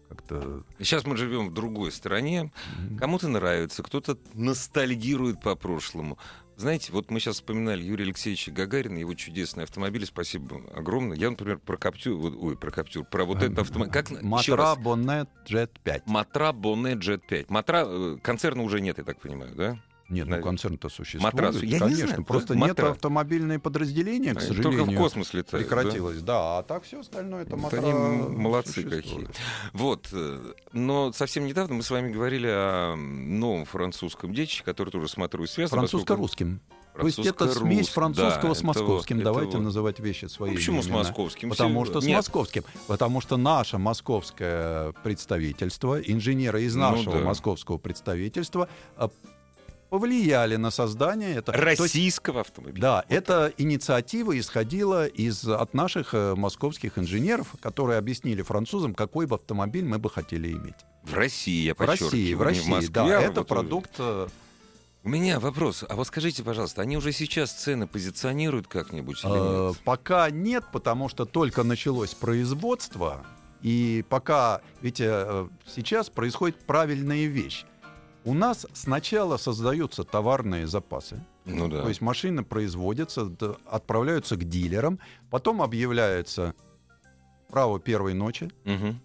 [0.09, 2.53] как-то Сейчас мы живем в другой стране.
[2.99, 6.19] Кому-то нравится, кто-то ностальгирует по прошлому.
[6.57, 11.17] Знаете, вот мы сейчас вспоминали Юрия Алексеевича Гагарина, его чудесный автомобиль, спасибо огромное.
[11.17, 13.93] Я, например, про Каптюр, ой, про Каптюр, про вот этот автомобиль.
[13.93, 14.75] Как, Матра.
[14.77, 16.07] Боннет Джет 5.
[16.07, 17.51] Матра Бонне Джет 5.
[17.51, 19.79] Матра, э, концерна уже нет, я так понимаю, да?
[20.11, 20.43] Нет, ну Наверное.
[20.43, 21.33] концерн-то существует.
[21.35, 21.57] Матрас.
[21.57, 24.79] Я не Конечно, знаю, просто да, нет автомобильное подразделение, к сожалению.
[24.85, 25.67] Только в космос летают.
[25.69, 25.77] да?
[25.77, 26.59] прекратилось, да.
[26.59, 29.03] А так все остальное это Вот матра они м- молодцы существует.
[29.03, 29.29] какие.
[29.73, 30.09] Вот.
[30.13, 35.17] э, Но совсем недавно мы с вами говорили о новом французском детище, который тоже с
[35.17, 35.79] матрой связан.
[35.79, 36.61] Французско-русским.
[36.97, 39.17] То есть это смесь да, французского с это московским.
[39.17, 39.65] это Давайте вот.
[39.65, 41.03] называть вещи своими Ну, почему с именами.
[41.03, 41.51] московским?
[41.51, 42.63] Потому Все- что с Нет, московским.
[42.87, 47.25] Потому что наше московское представительство, инженеры из Ну нашего да.
[47.25, 49.11] московского представительства а,
[49.95, 51.53] повлияли на создание это.
[51.53, 52.81] То есть, Российского автомобиля.
[52.81, 59.37] да, эта инициатива исходила из, от наших э, московских инженеров, которые объяснили французам, какой бы
[59.37, 60.75] автомобиль мы бы хотели иметь.
[61.05, 64.27] В России, я В России, подчеркиваю, в России, Москве, да, а это вот, продукт э,
[65.05, 65.85] У меня вопрос.
[65.89, 69.81] А вот скажите, пожалуйста, они уже сейчас цены позиционируют как-нибудь или Э, нет?
[69.85, 73.25] Пока нет, потому что только началось производство,
[73.63, 77.65] и пока, видите, сейчас происходит правильная вещь.
[78.25, 81.83] У нас сначала создаются товарные запасы, Ну да.
[81.83, 83.31] то есть машины производятся,
[83.67, 84.99] отправляются к дилерам,
[85.31, 86.55] потом объявляется
[87.49, 88.51] право первой ночи.
[88.65, 89.01] М,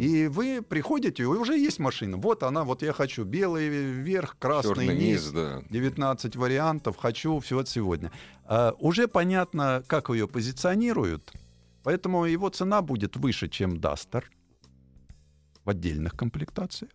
[0.00, 2.16] и вы приходите, и уже есть машина.
[2.18, 5.62] Вот она, вот я хочу белый верх, красный Чёрный низ, низ, да.
[5.70, 8.12] 19 вариантов, хочу все вот сегодня.
[8.44, 11.32] А, уже понятно, как ее позиционируют,
[11.84, 14.30] поэтому его цена будет выше, чем Дастер
[15.64, 16.90] в отдельных комплектациях.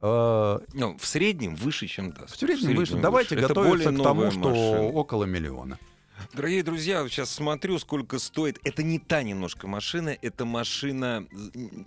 [0.00, 2.34] А, Ну, в среднем выше, чем даст.
[2.34, 2.96] в среднем выше.
[2.96, 4.82] Давайте Это готовиться к тому, что машина.
[4.82, 5.78] около миллиона.
[6.32, 8.58] Дорогие друзья, сейчас смотрю, сколько стоит.
[8.64, 11.26] Это не та немножко машина, это машина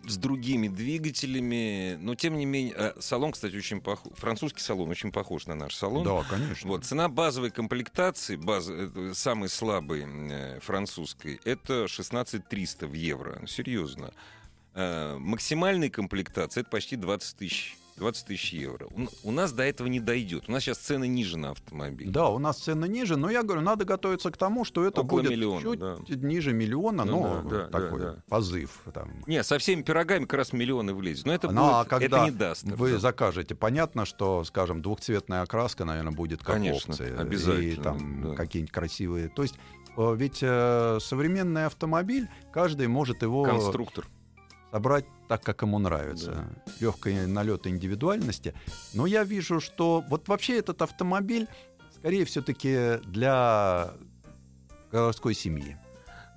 [0.07, 4.13] с- другими двигателями, но тем не менее, э, салон, кстати, очень похож.
[4.15, 6.03] Французский салон очень похож на наш салон.
[6.03, 6.69] Да, конечно.
[6.69, 13.41] Вот, цена базовой комплектации, баз, э, самой слабой э, французской, это 16 300 в евро.
[13.47, 14.13] Серьезно.
[14.75, 17.75] Э, максимальной комплектации это почти 20 тысяч.
[17.99, 18.87] 20 тысяч евро.
[19.23, 20.45] У, нас до этого не дойдет.
[20.47, 22.09] У нас сейчас цены ниже на автомобиль.
[22.09, 25.19] Да, у нас цены ниже, но я говорю, надо готовиться к тому, что это Около
[25.19, 25.97] будет миллиона, чуть да.
[26.27, 28.23] ниже миллиона, Ну но да, да, такой да, да.
[28.29, 28.81] позыв.
[28.93, 29.11] Там.
[29.27, 31.25] Не, со всеми пирогами как раз миллионы влезет.
[31.25, 32.63] Но это, Ну, будет, а когда это не даст.
[32.63, 33.53] Вы закажете.
[33.53, 37.19] Понятно, что, скажем, двухцветная окраска, наверное, будет как Конечно, опция.
[37.19, 38.35] обязательно, И там да.
[38.35, 39.29] какие-нибудь красивые.
[39.29, 39.55] То есть
[39.97, 44.07] э, ведь э, современный автомобиль, каждый может его Конструктор.
[44.71, 46.47] Собрать так, как ему нравится.
[46.79, 48.53] Легкий налет индивидуальности.
[48.93, 51.47] Но я вижу, что вот вообще этот автомобиль,
[51.95, 53.91] скорее все-таки для
[54.91, 55.77] городской семьи.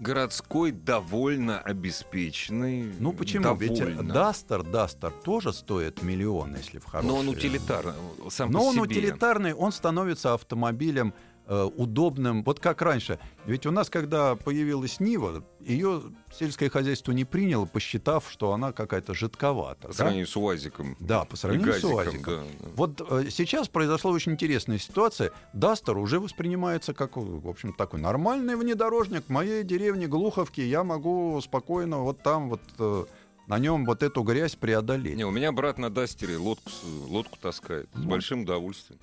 [0.01, 2.93] Городской, довольно обеспеченный.
[2.99, 3.55] Ну почему?
[3.55, 4.03] Ведь довольно.
[4.13, 7.13] Дастер, Дастер тоже стоит миллион, если в хорошем.
[7.15, 7.93] Но он утилитарный.
[8.29, 8.83] Сам Но по он себе.
[8.83, 11.15] утилитарный, он становится автомобилем
[11.47, 12.43] э, удобным.
[12.45, 13.19] Вот как раньше.
[13.47, 16.03] Ведь у нас, когда появилась Нива, ее
[16.37, 19.83] сельское хозяйство не приняло, посчитав, что она какая-то жидковата.
[19.83, 19.95] По да?
[19.95, 20.97] сравнению с УАЗиком.
[21.01, 22.35] Да, по сравнению с газиком, УАЗиком.
[22.35, 22.69] да, да.
[22.77, 25.33] Вот э, сейчас произошла очень интересная ситуация.
[25.53, 29.25] Дастер уже воспринимается как, в общем, такой нормальный внедорожник.
[29.27, 33.05] В моей деревне Глуховке я могу спокойно вот там вот э,
[33.49, 35.17] на нем вот эту грязь преодолеть.
[35.17, 37.89] Не, у меня брат на Дастере лодку, с- лодку таскает.
[37.93, 38.09] С Ну.
[38.09, 39.01] большим удовольствием.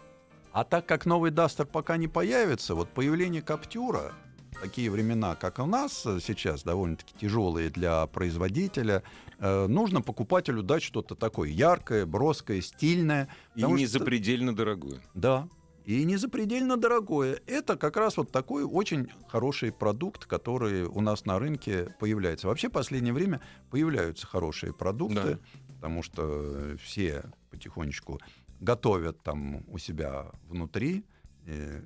[0.51, 4.13] А так как новый Дастер пока не появится, вот появление Каптюра,
[4.61, 9.03] такие времена, как у нас э, сейчас, довольно-таки тяжелые для производителя,
[9.39, 13.29] э, нужно покупателю дать что-то такое яркое, броское, стильное.
[13.55, 15.01] И не что- запредельно дорогое.
[15.13, 15.47] Да.
[15.85, 17.39] И не запредельно дорогое.
[17.47, 22.47] Это как раз вот такой очень хороший продукт, который у нас на рынке появляется.
[22.47, 23.39] Вообще в последнее время
[23.71, 25.39] появляются хорошие продукты, Да.
[25.75, 28.19] потому что все потихонечку
[28.59, 31.05] готовят там у себя внутри
[31.45, 31.81] э,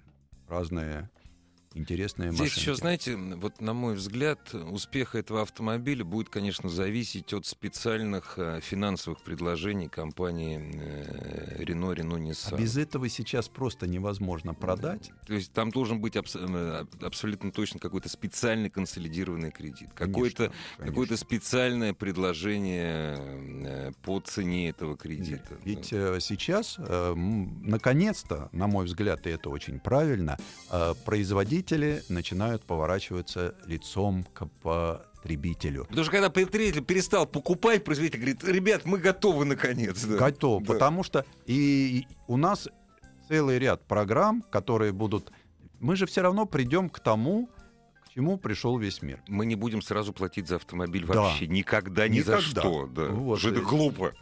[1.73, 2.59] разные интересные Здесь машинки.
[2.59, 8.59] еще, знаете, вот на мой взгляд, успех этого автомобиля будет, конечно, зависеть от специальных э,
[8.62, 12.19] финансовых предложений компании э, Renault, Renault, А
[12.53, 12.57] Nissan.
[12.59, 15.12] без этого сейчас просто невозможно продать.
[15.27, 21.17] То есть там должен быть абс- э, абсолютно точно какой-то специальный консолидированный кредит, какое-то какое-то
[21.17, 25.57] специальное предложение по цене этого кредита.
[25.63, 30.38] Ведь э, сейчас, наконец-то, на мой взгляд, и это очень правильно,
[30.71, 30.93] э,
[31.67, 35.86] производители начинают поворачиваться лицом к потребителю.
[35.86, 40.04] Потому что когда потребитель перестал покупать, производитель говорит, ребят, мы готовы наконец.
[40.04, 40.17] Да.
[40.17, 40.73] Готов, Да.
[40.73, 42.67] потому что и у нас
[43.28, 45.32] целый ряд программ, которые будут...
[45.80, 47.49] Мы же все равно придем к тому,
[48.06, 49.21] к чему пришел весь мир.
[49.28, 51.13] Мы не будем сразу платить за автомобиль Да.
[51.21, 52.62] вообще никогда, ни за Никогда.
[52.62, 52.88] что.
[52.88, 53.06] Да.
[53.08, 53.43] Вот.
[53.43, 54.13] Это глупо.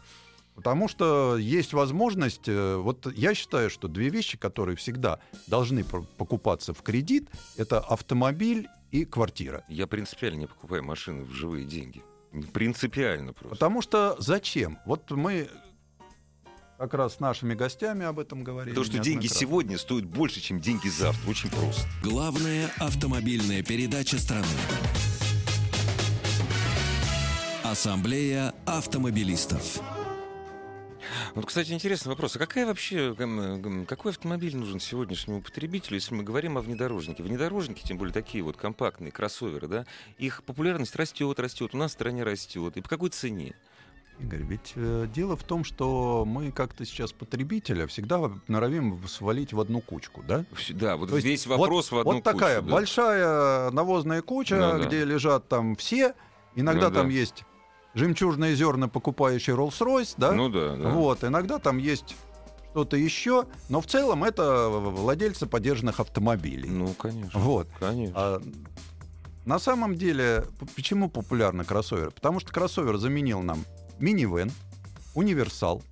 [0.62, 6.72] Потому что есть возможность, э, вот я считаю, что две вещи, которые всегда должны покупаться
[6.72, 9.64] в кредит, это автомобиль и квартира.
[9.68, 12.00] Я принципиально не покупаю машины в живые деньги.
[12.52, 13.56] Принципиально просто.
[13.56, 14.78] Потому что зачем?
[14.86, 15.48] Вот мы
[16.78, 18.72] как раз с нашими гостями об этом говорили.
[18.72, 21.28] Потому что деньги сегодня стоят больше, чем деньги завтра.
[21.28, 21.88] Очень просто.
[22.04, 24.46] Главная автомобильная передача страны.
[27.64, 29.80] Ассамблея автомобилистов.
[31.34, 32.36] Вот, кстати, интересный вопрос.
[32.36, 37.22] А какая вообще, эм, эм, какой автомобиль нужен сегодняшнему потребителю, если мы говорим о внедорожнике?
[37.22, 39.86] Внедорожники, тем более такие вот компактные, кроссоверы, да,
[40.18, 42.76] их популярность растет, растет, у нас в стране растет.
[42.76, 43.54] И по какой цене?
[44.18, 49.60] Игорь, ведь э, дело в том, что мы как-то сейчас потребителя всегда норовим свалить в
[49.60, 50.44] одну кучку, да?
[50.70, 52.70] Да, вот То есть весь вопрос вот, в одну вот такая да.
[52.70, 54.86] большая навозная куча, Ну да.
[54.86, 56.14] где лежат там все.
[56.54, 57.12] Иногда Ну там да.
[57.14, 57.44] есть
[57.94, 60.32] жемчужные зерна, покупающие Rolls-Royce, да?
[60.32, 60.90] Ну да, да.
[60.90, 62.16] Вот, иногда там есть
[62.70, 66.70] что-то еще, но в целом это владельцы подержанных автомобилей.
[66.70, 67.38] Ну, конечно.
[67.38, 67.68] Вот.
[67.78, 68.14] Конечно.
[68.16, 68.42] А,
[69.44, 72.10] на самом деле, почему популярны кроссоверы?
[72.10, 73.64] Потому что кроссовер заменил нам
[73.98, 74.50] минивэн,
[75.14, 75.82] универсал.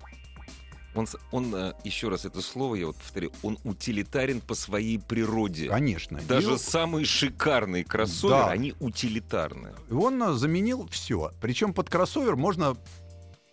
[0.93, 5.69] Он, он э, еще раз это слово, я вот повторю, он утилитарен по своей природе.
[5.69, 6.19] Конечно.
[6.27, 8.49] Даже И самые шикарные кроссоверы, Да.
[8.51, 9.69] они утилитарны.
[9.89, 11.31] И он а, заменил все.
[11.39, 12.75] Причем под кроссовер можно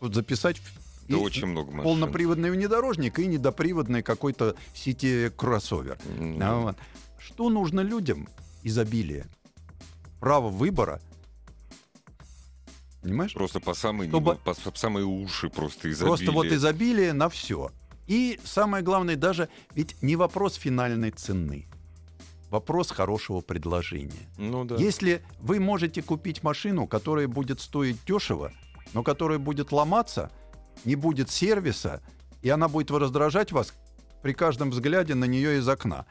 [0.00, 0.60] вот записать
[1.08, 1.84] Да и- очень много машин.
[1.84, 5.96] полноприводный внедорожник и недоприводный какой-то сети кроссовер.
[6.18, 6.76] М, А вот.
[7.20, 8.28] Что нужно людям?
[8.64, 9.26] Изобилие.
[10.18, 11.00] Право выбора.
[13.02, 13.32] Понимаешь?
[13.32, 16.08] Просто по самые, Чтобы- по, по самые уши просто изобилие.
[16.08, 17.70] Просто вот изобилие на все.
[18.06, 21.66] И самое главное, даже ведь не вопрос финальной цены.
[22.50, 24.28] Вопрос хорошего предложения.
[24.38, 24.76] Ну да.
[24.76, 28.52] Если вы можете купить машину, которая будет стоить дешево,
[28.94, 30.30] но которая будет ломаться,
[30.84, 32.00] не будет сервиса,
[32.40, 33.74] и она будет раздражать вас
[34.22, 36.06] при каждом взгляде на нее из окна.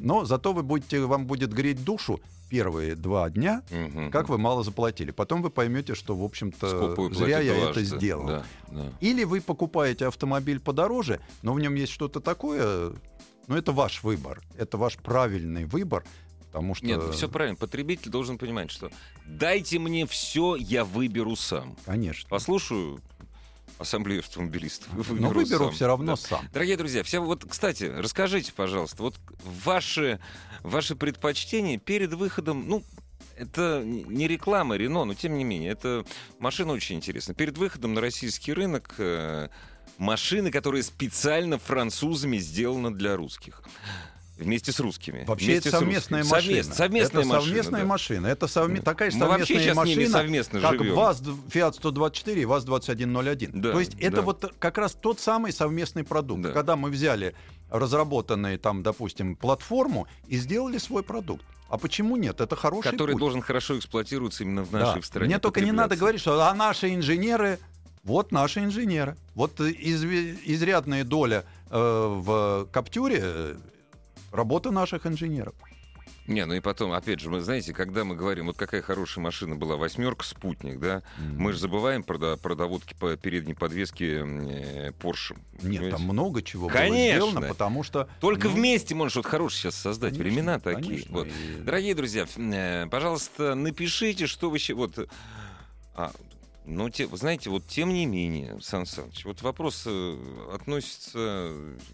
[0.00, 4.10] Но зато вы будете, вам будет греть душу первые два дня, Мгм.
[4.10, 5.10] как вы мало заплатили.
[5.10, 8.26] Потом вы поймете, что, в общем-то, зря я это сделал.
[8.26, 8.92] Да, да.
[9.00, 12.92] Или вы покупаете автомобиль подороже, но в нем есть что-то такое,
[13.46, 14.40] но это ваш выбор.
[14.56, 16.04] Это ваш правильный выбор,
[16.46, 16.86] потому что...
[16.86, 17.56] Нет, все правильно.
[17.56, 18.90] Потребитель должен понимать, что
[19.26, 21.76] дайте мне все, я выберу сам.
[21.84, 22.28] Конечно.
[22.28, 23.00] Послушаю
[23.78, 24.88] ассамблею автомобилистов.
[25.10, 25.72] и Но выберу сам.
[25.74, 26.16] все равно Да.
[26.16, 26.48] сам.
[26.52, 29.16] Дорогие друзья, все вот, кстати, расскажите, пожалуйста, вот
[29.64, 30.18] ваши,
[30.66, 32.82] ваши предпочтения перед выходом, ну,
[33.36, 36.04] это не реклама Рено, но тем не менее, это
[36.38, 37.34] машина очень интересная.
[37.36, 39.48] Перед выходом на российский рынок э,
[39.98, 43.62] машины, которые специально французами сделаны для русских.
[44.38, 45.24] Вместе с русскими.
[45.26, 46.34] Вообще Вместе это совместная русскими.
[46.36, 46.62] машина.
[46.62, 47.42] Совмест- совместная это машина.
[47.46, 47.86] совместная да.
[47.86, 48.26] машина.
[48.26, 50.94] Это совме- такая же Мы совместная машина, совместно как живем.
[50.94, 53.50] ВАЗ, Fiat 124 и ВАЗ-2101.
[53.54, 54.22] Да, То есть это да.
[54.22, 56.42] вот как раз тот самый совместный продукт.
[56.42, 56.52] Да.
[56.52, 57.34] Когда мы взяли
[57.70, 61.44] разработанную там, допустим, платформу и сделали свой продукт.
[61.68, 62.40] А почему нет?
[62.40, 63.20] Это хороший Который путь.
[63.20, 64.78] должен хорошо эксплуатироваться именно в Да.
[64.80, 65.28] нашей стране.
[65.28, 67.58] Мне только не надо говорить, что а наши инженеры,
[68.04, 69.16] вот наши инженеры.
[69.34, 73.56] Вот изв- изрядная доля э, в Каптюре э,
[74.36, 75.54] работа наших инженеров.
[76.26, 79.54] Не, ну и потом, опять же, вы знаете, когда мы говорим, вот какая хорошая машина
[79.54, 85.36] была, восьмерка, спутник, да, мы же забываем про, про доводки по передней подвеске э, Porsche.
[85.52, 85.96] Нет, понимаете?
[85.96, 87.20] там много чего Конечно.
[87.20, 88.08] было сделано, потому что...
[88.20, 90.14] Только ну, вместе можешь что-то хорошее сейчас создать.
[90.14, 90.82] конечно, Времена такие.
[90.82, 91.12] конечно.
[91.12, 91.28] Вот.
[91.28, 94.58] И- Дорогие друзья, э, пожалуйста, напишите, что вы...
[94.74, 95.08] Вот,
[95.94, 96.12] а,
[96.64, 101.52] ну, те, знаете, вот тем не менее, Сан Саныч, вот вопрос э, относится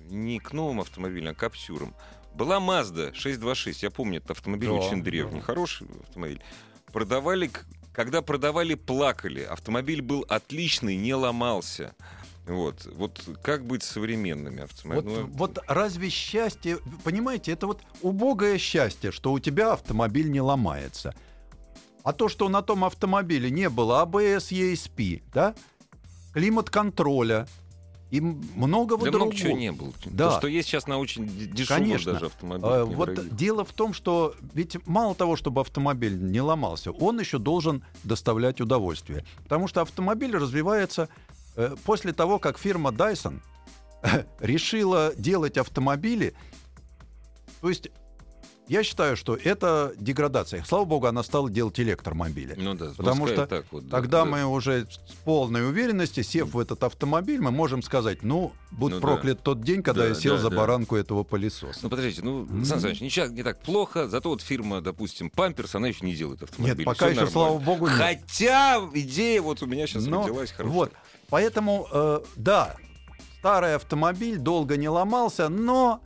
[0.08, 1.94] не к новым автомобилям, а к каптюрам.
[2.34, 5.46] Была Mazda 626, я помню, этот автомобиль Да, очень древний, да.
[5.46, 6.40] хороший автомобиль.
[6.92, 7.50] Продавали,
[7.92, 9.42] когда продавали, плакали.
[9.42, 11.94] Автомобиль был отличный, не ломался.
[12.46, 15.20] Вот, вот как быть современными Вот, автомобилями?
[15.20, 21.14] Ну, вот разве счастье, понимаете, это вот убогое счастье, что у тебя автомобиль не ломается.
[22.02, 25.54] А то, что на том автомобиле не было А ABS, ESP, да,
[26.32, 27.46] климат-контроля
[28.12, 29.30] и многого Да другого.
[29.32, 29.90] много чего не было.
[30.04, 30.30] Да.
[30.32, 32.12] То, что есть сейчас на очень д- дешевых Конечно.
[32.12, 32.88] даже Э, автомобилях.
[32.88, 37.82] Вот дело в том, что ведь мало того, чтобы автомобиль не ломался, он еще должен
[38.04, 39.24] доставлять удовольствие.
[39.44, 41.08] Потому что автомобиль развивается
[41.56, 43.40] э, после того, как фирма Dyson
[44.40, 46.34] решила делать автомобили.
[47.62, 47.88] То есть
[48.72, 50.64] я считаю, что это деградация.
[50.66, 52.54] Слава богу, она стала делать электромобили.
[52.56, 54.24] Ну да, Потому что так вот, да, Тогда да.
[54.24, 59.00] мы уже с полной уверенностью, сев в этот автомобиль, мы можем сказать, ну, будь Ну
[59.00, 59.06] да.
[59.06, 60.56] проклят тот день, когда Да, я сел да, за да.
[60.56, 61.78] баранку этого пылесоса.
[61.82, 62.64] Ну, подождите, ну, Мгм.
[62.64, 66.42] Сан Саныч, ничего не так плохо, зато вот фирма, допустим, Памперс, она еще не делает
[66.42, 66.76] автомобили.
[66.78, 67.96] Нет, пока Всё еще, слава богу, нет.
[67.98, 70.74] Хотя идея вот у меня сейчас Но родилась хорошая.
[70.74, 70.92] Вот,
[71.28, 72.76] поэтому, э, да,
[73.38, 76.00] старый автомобиль долго не ломался, но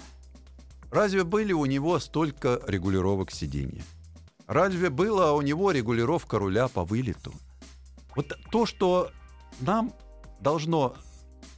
[0.91, 3.82] разве были у него столько регулировок сиденья?
[4.47, 7.32] Разве была у него регулировка руля по вылету?
[8.14, 9.11] Вот то, что
[9.61, 9.93] нам
[10.41, 10.95] должно,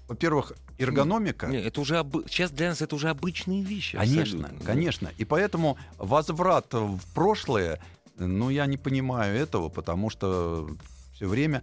[0.09, 1.47] во-первых, эргономика.
[1.47, 2.17] Не, это уже об...
[2.29, 3.99] Сейчас для нас это уже обычные вещи.
[3.99, 4.67] Конечно, абсолютно.
[4.67, 5.11] конечно.
[5.19, 7.81] И поэтому возврат в прошлое,
[8.17, 10.69] ну, я не понимаю этого, потому что
[11.15, 11.63] все время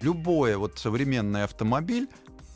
[0.00, 2.08] любой вот современный автомобиль,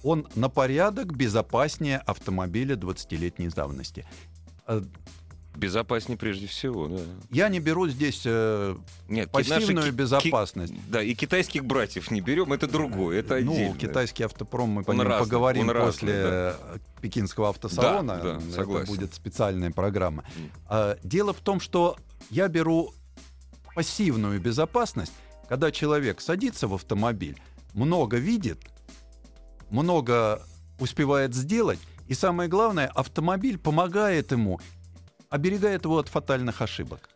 [0.02, 4.06] он на порядок безопаснее автомобиля 20-летней давности.
[4.70, 4.82] Э,
[5.56, 7.00] Безопаснее прежде всего, да.
[7.30, 8.76] Я не беру здесь э,
[9.08, 10.72] Нет, пассивную наши безопасность.
[10.72, 13.76] ки- да, и китайских братьев не берем, это другое, это Ну, отдельно.
[13.76, 16.56] китайский автопром, мы по ним разный, поговорим разный, после да.
[16.56, 18.16] э, пекинского автосалона.
[18.16, 18.86] Да, да, Это согласен.
[18.94, 20.24] будет специальная программа.
[20.66, 21.96] А, Дело в том, что
[22.30, 22.94] я беру
[23.74, 25.12] пассивную безопасность,
[25.48, 27.36] когда человек садится в автомобиль,
[27.74, 28.60] много видит,
[29.68, 30.40] много
[30.78, 31.80] успевает сделать,
[32.10, 34.58] и самое главное, автомобиль помогает ему,
[35.28, 37.08] оберегает его от фатальных ошибок.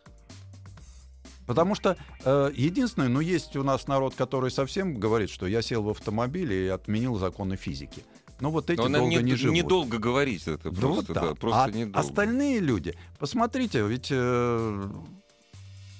[1.46, 5.82] Потому что э, единственное, ну есть у нас народ, который совсем говорит, что я сел
[5.82, 8.04] в автомобиль и отменил законы физики.
[8.38, 9.56] Но вот эти Но долго не, не живут.
[9.56, 11.98] недолго говорить это Да просто, вот да, просто а недолго.
[11.98, 14.90] остальные люди, посмотрите, ведь э,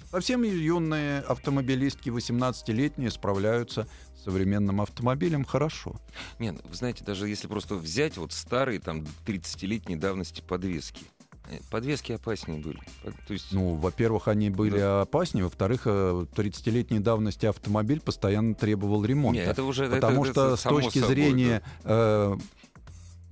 [0.09, 3.89] совсем юные автомобилистки, 18-летние, справляются
[4.25, 5.97] современным автомобилем хорошо.
[6.39, 11.03] Нет, вы знаете, даже если просто взять вот старые там 30-летней давности подвески,
[11.51, 12.79] э, подвески опаснее были.
[13.27, 19.41] То есть, Ну, во-первых, они были опаснее, во-вторых, э, 30-летней давности автомобиль постоянно требовал ремонта.
[19.41, 22.37] не, это уже это- Потому это что с само точки собой, зрения э,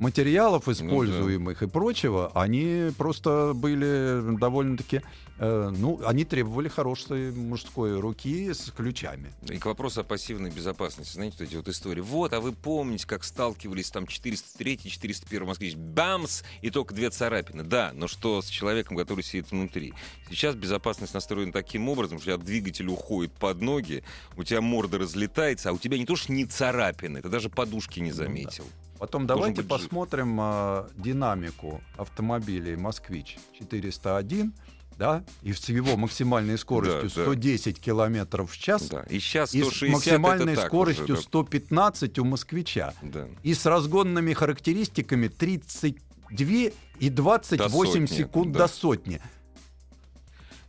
[0.03, 5.03] материалов Ну используемых и прочего, они просто были довольно-таки,
[5.39, 9.33] э, ну, они требовали хорошей мужской руки с ключами.
[9.43, 9.55] да.
[9.55, 11.15] И к вопросу о пассивной безопасности.
[11.15, 12.01] Знаете, вот эти вот истории.
[12.01, 17.63] Вот, а вы помните, как сталкивались там 403 401 москвич, бамс, и только две царапины.
[17.63, 19.95] Да, но что с человеком, который сидит внутри?
[20.29, 24.03] Сейчас безопасность настроена таким образом, что у тебя двигатель уходит под ноги,
[24.37, 28.01] у тебя морда разлетается, а у тебя не то что не царапины, ты даже подушки
[28.01, 28.83] не Ну да.
[29.03, 34.53] Потом давайте посмотрим э, динамику автомобилей «Москвич 401»,
[34.97, 37.23] да, и с его максимальной скоростью Да, да.
[37.23, 39.03] 110 километров в час, Да.
[39.11, 43.23] И сейчас и 160 с максимальной скоростью уже, 115 у «Москвича», да.
[43.23, 43.29] Да.
[43.43, 48.59] и с разгонными характеристиками 32 и 28 До сотни, секунд да.
[48.61, 49.21] до сотни.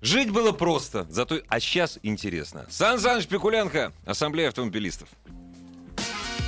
[0.01, 2.65] Жить было просто, зато а сейчас интересно.
[2.71, 5.07] Сан Саныч Пикуленко, Ассамблея автомобилистов.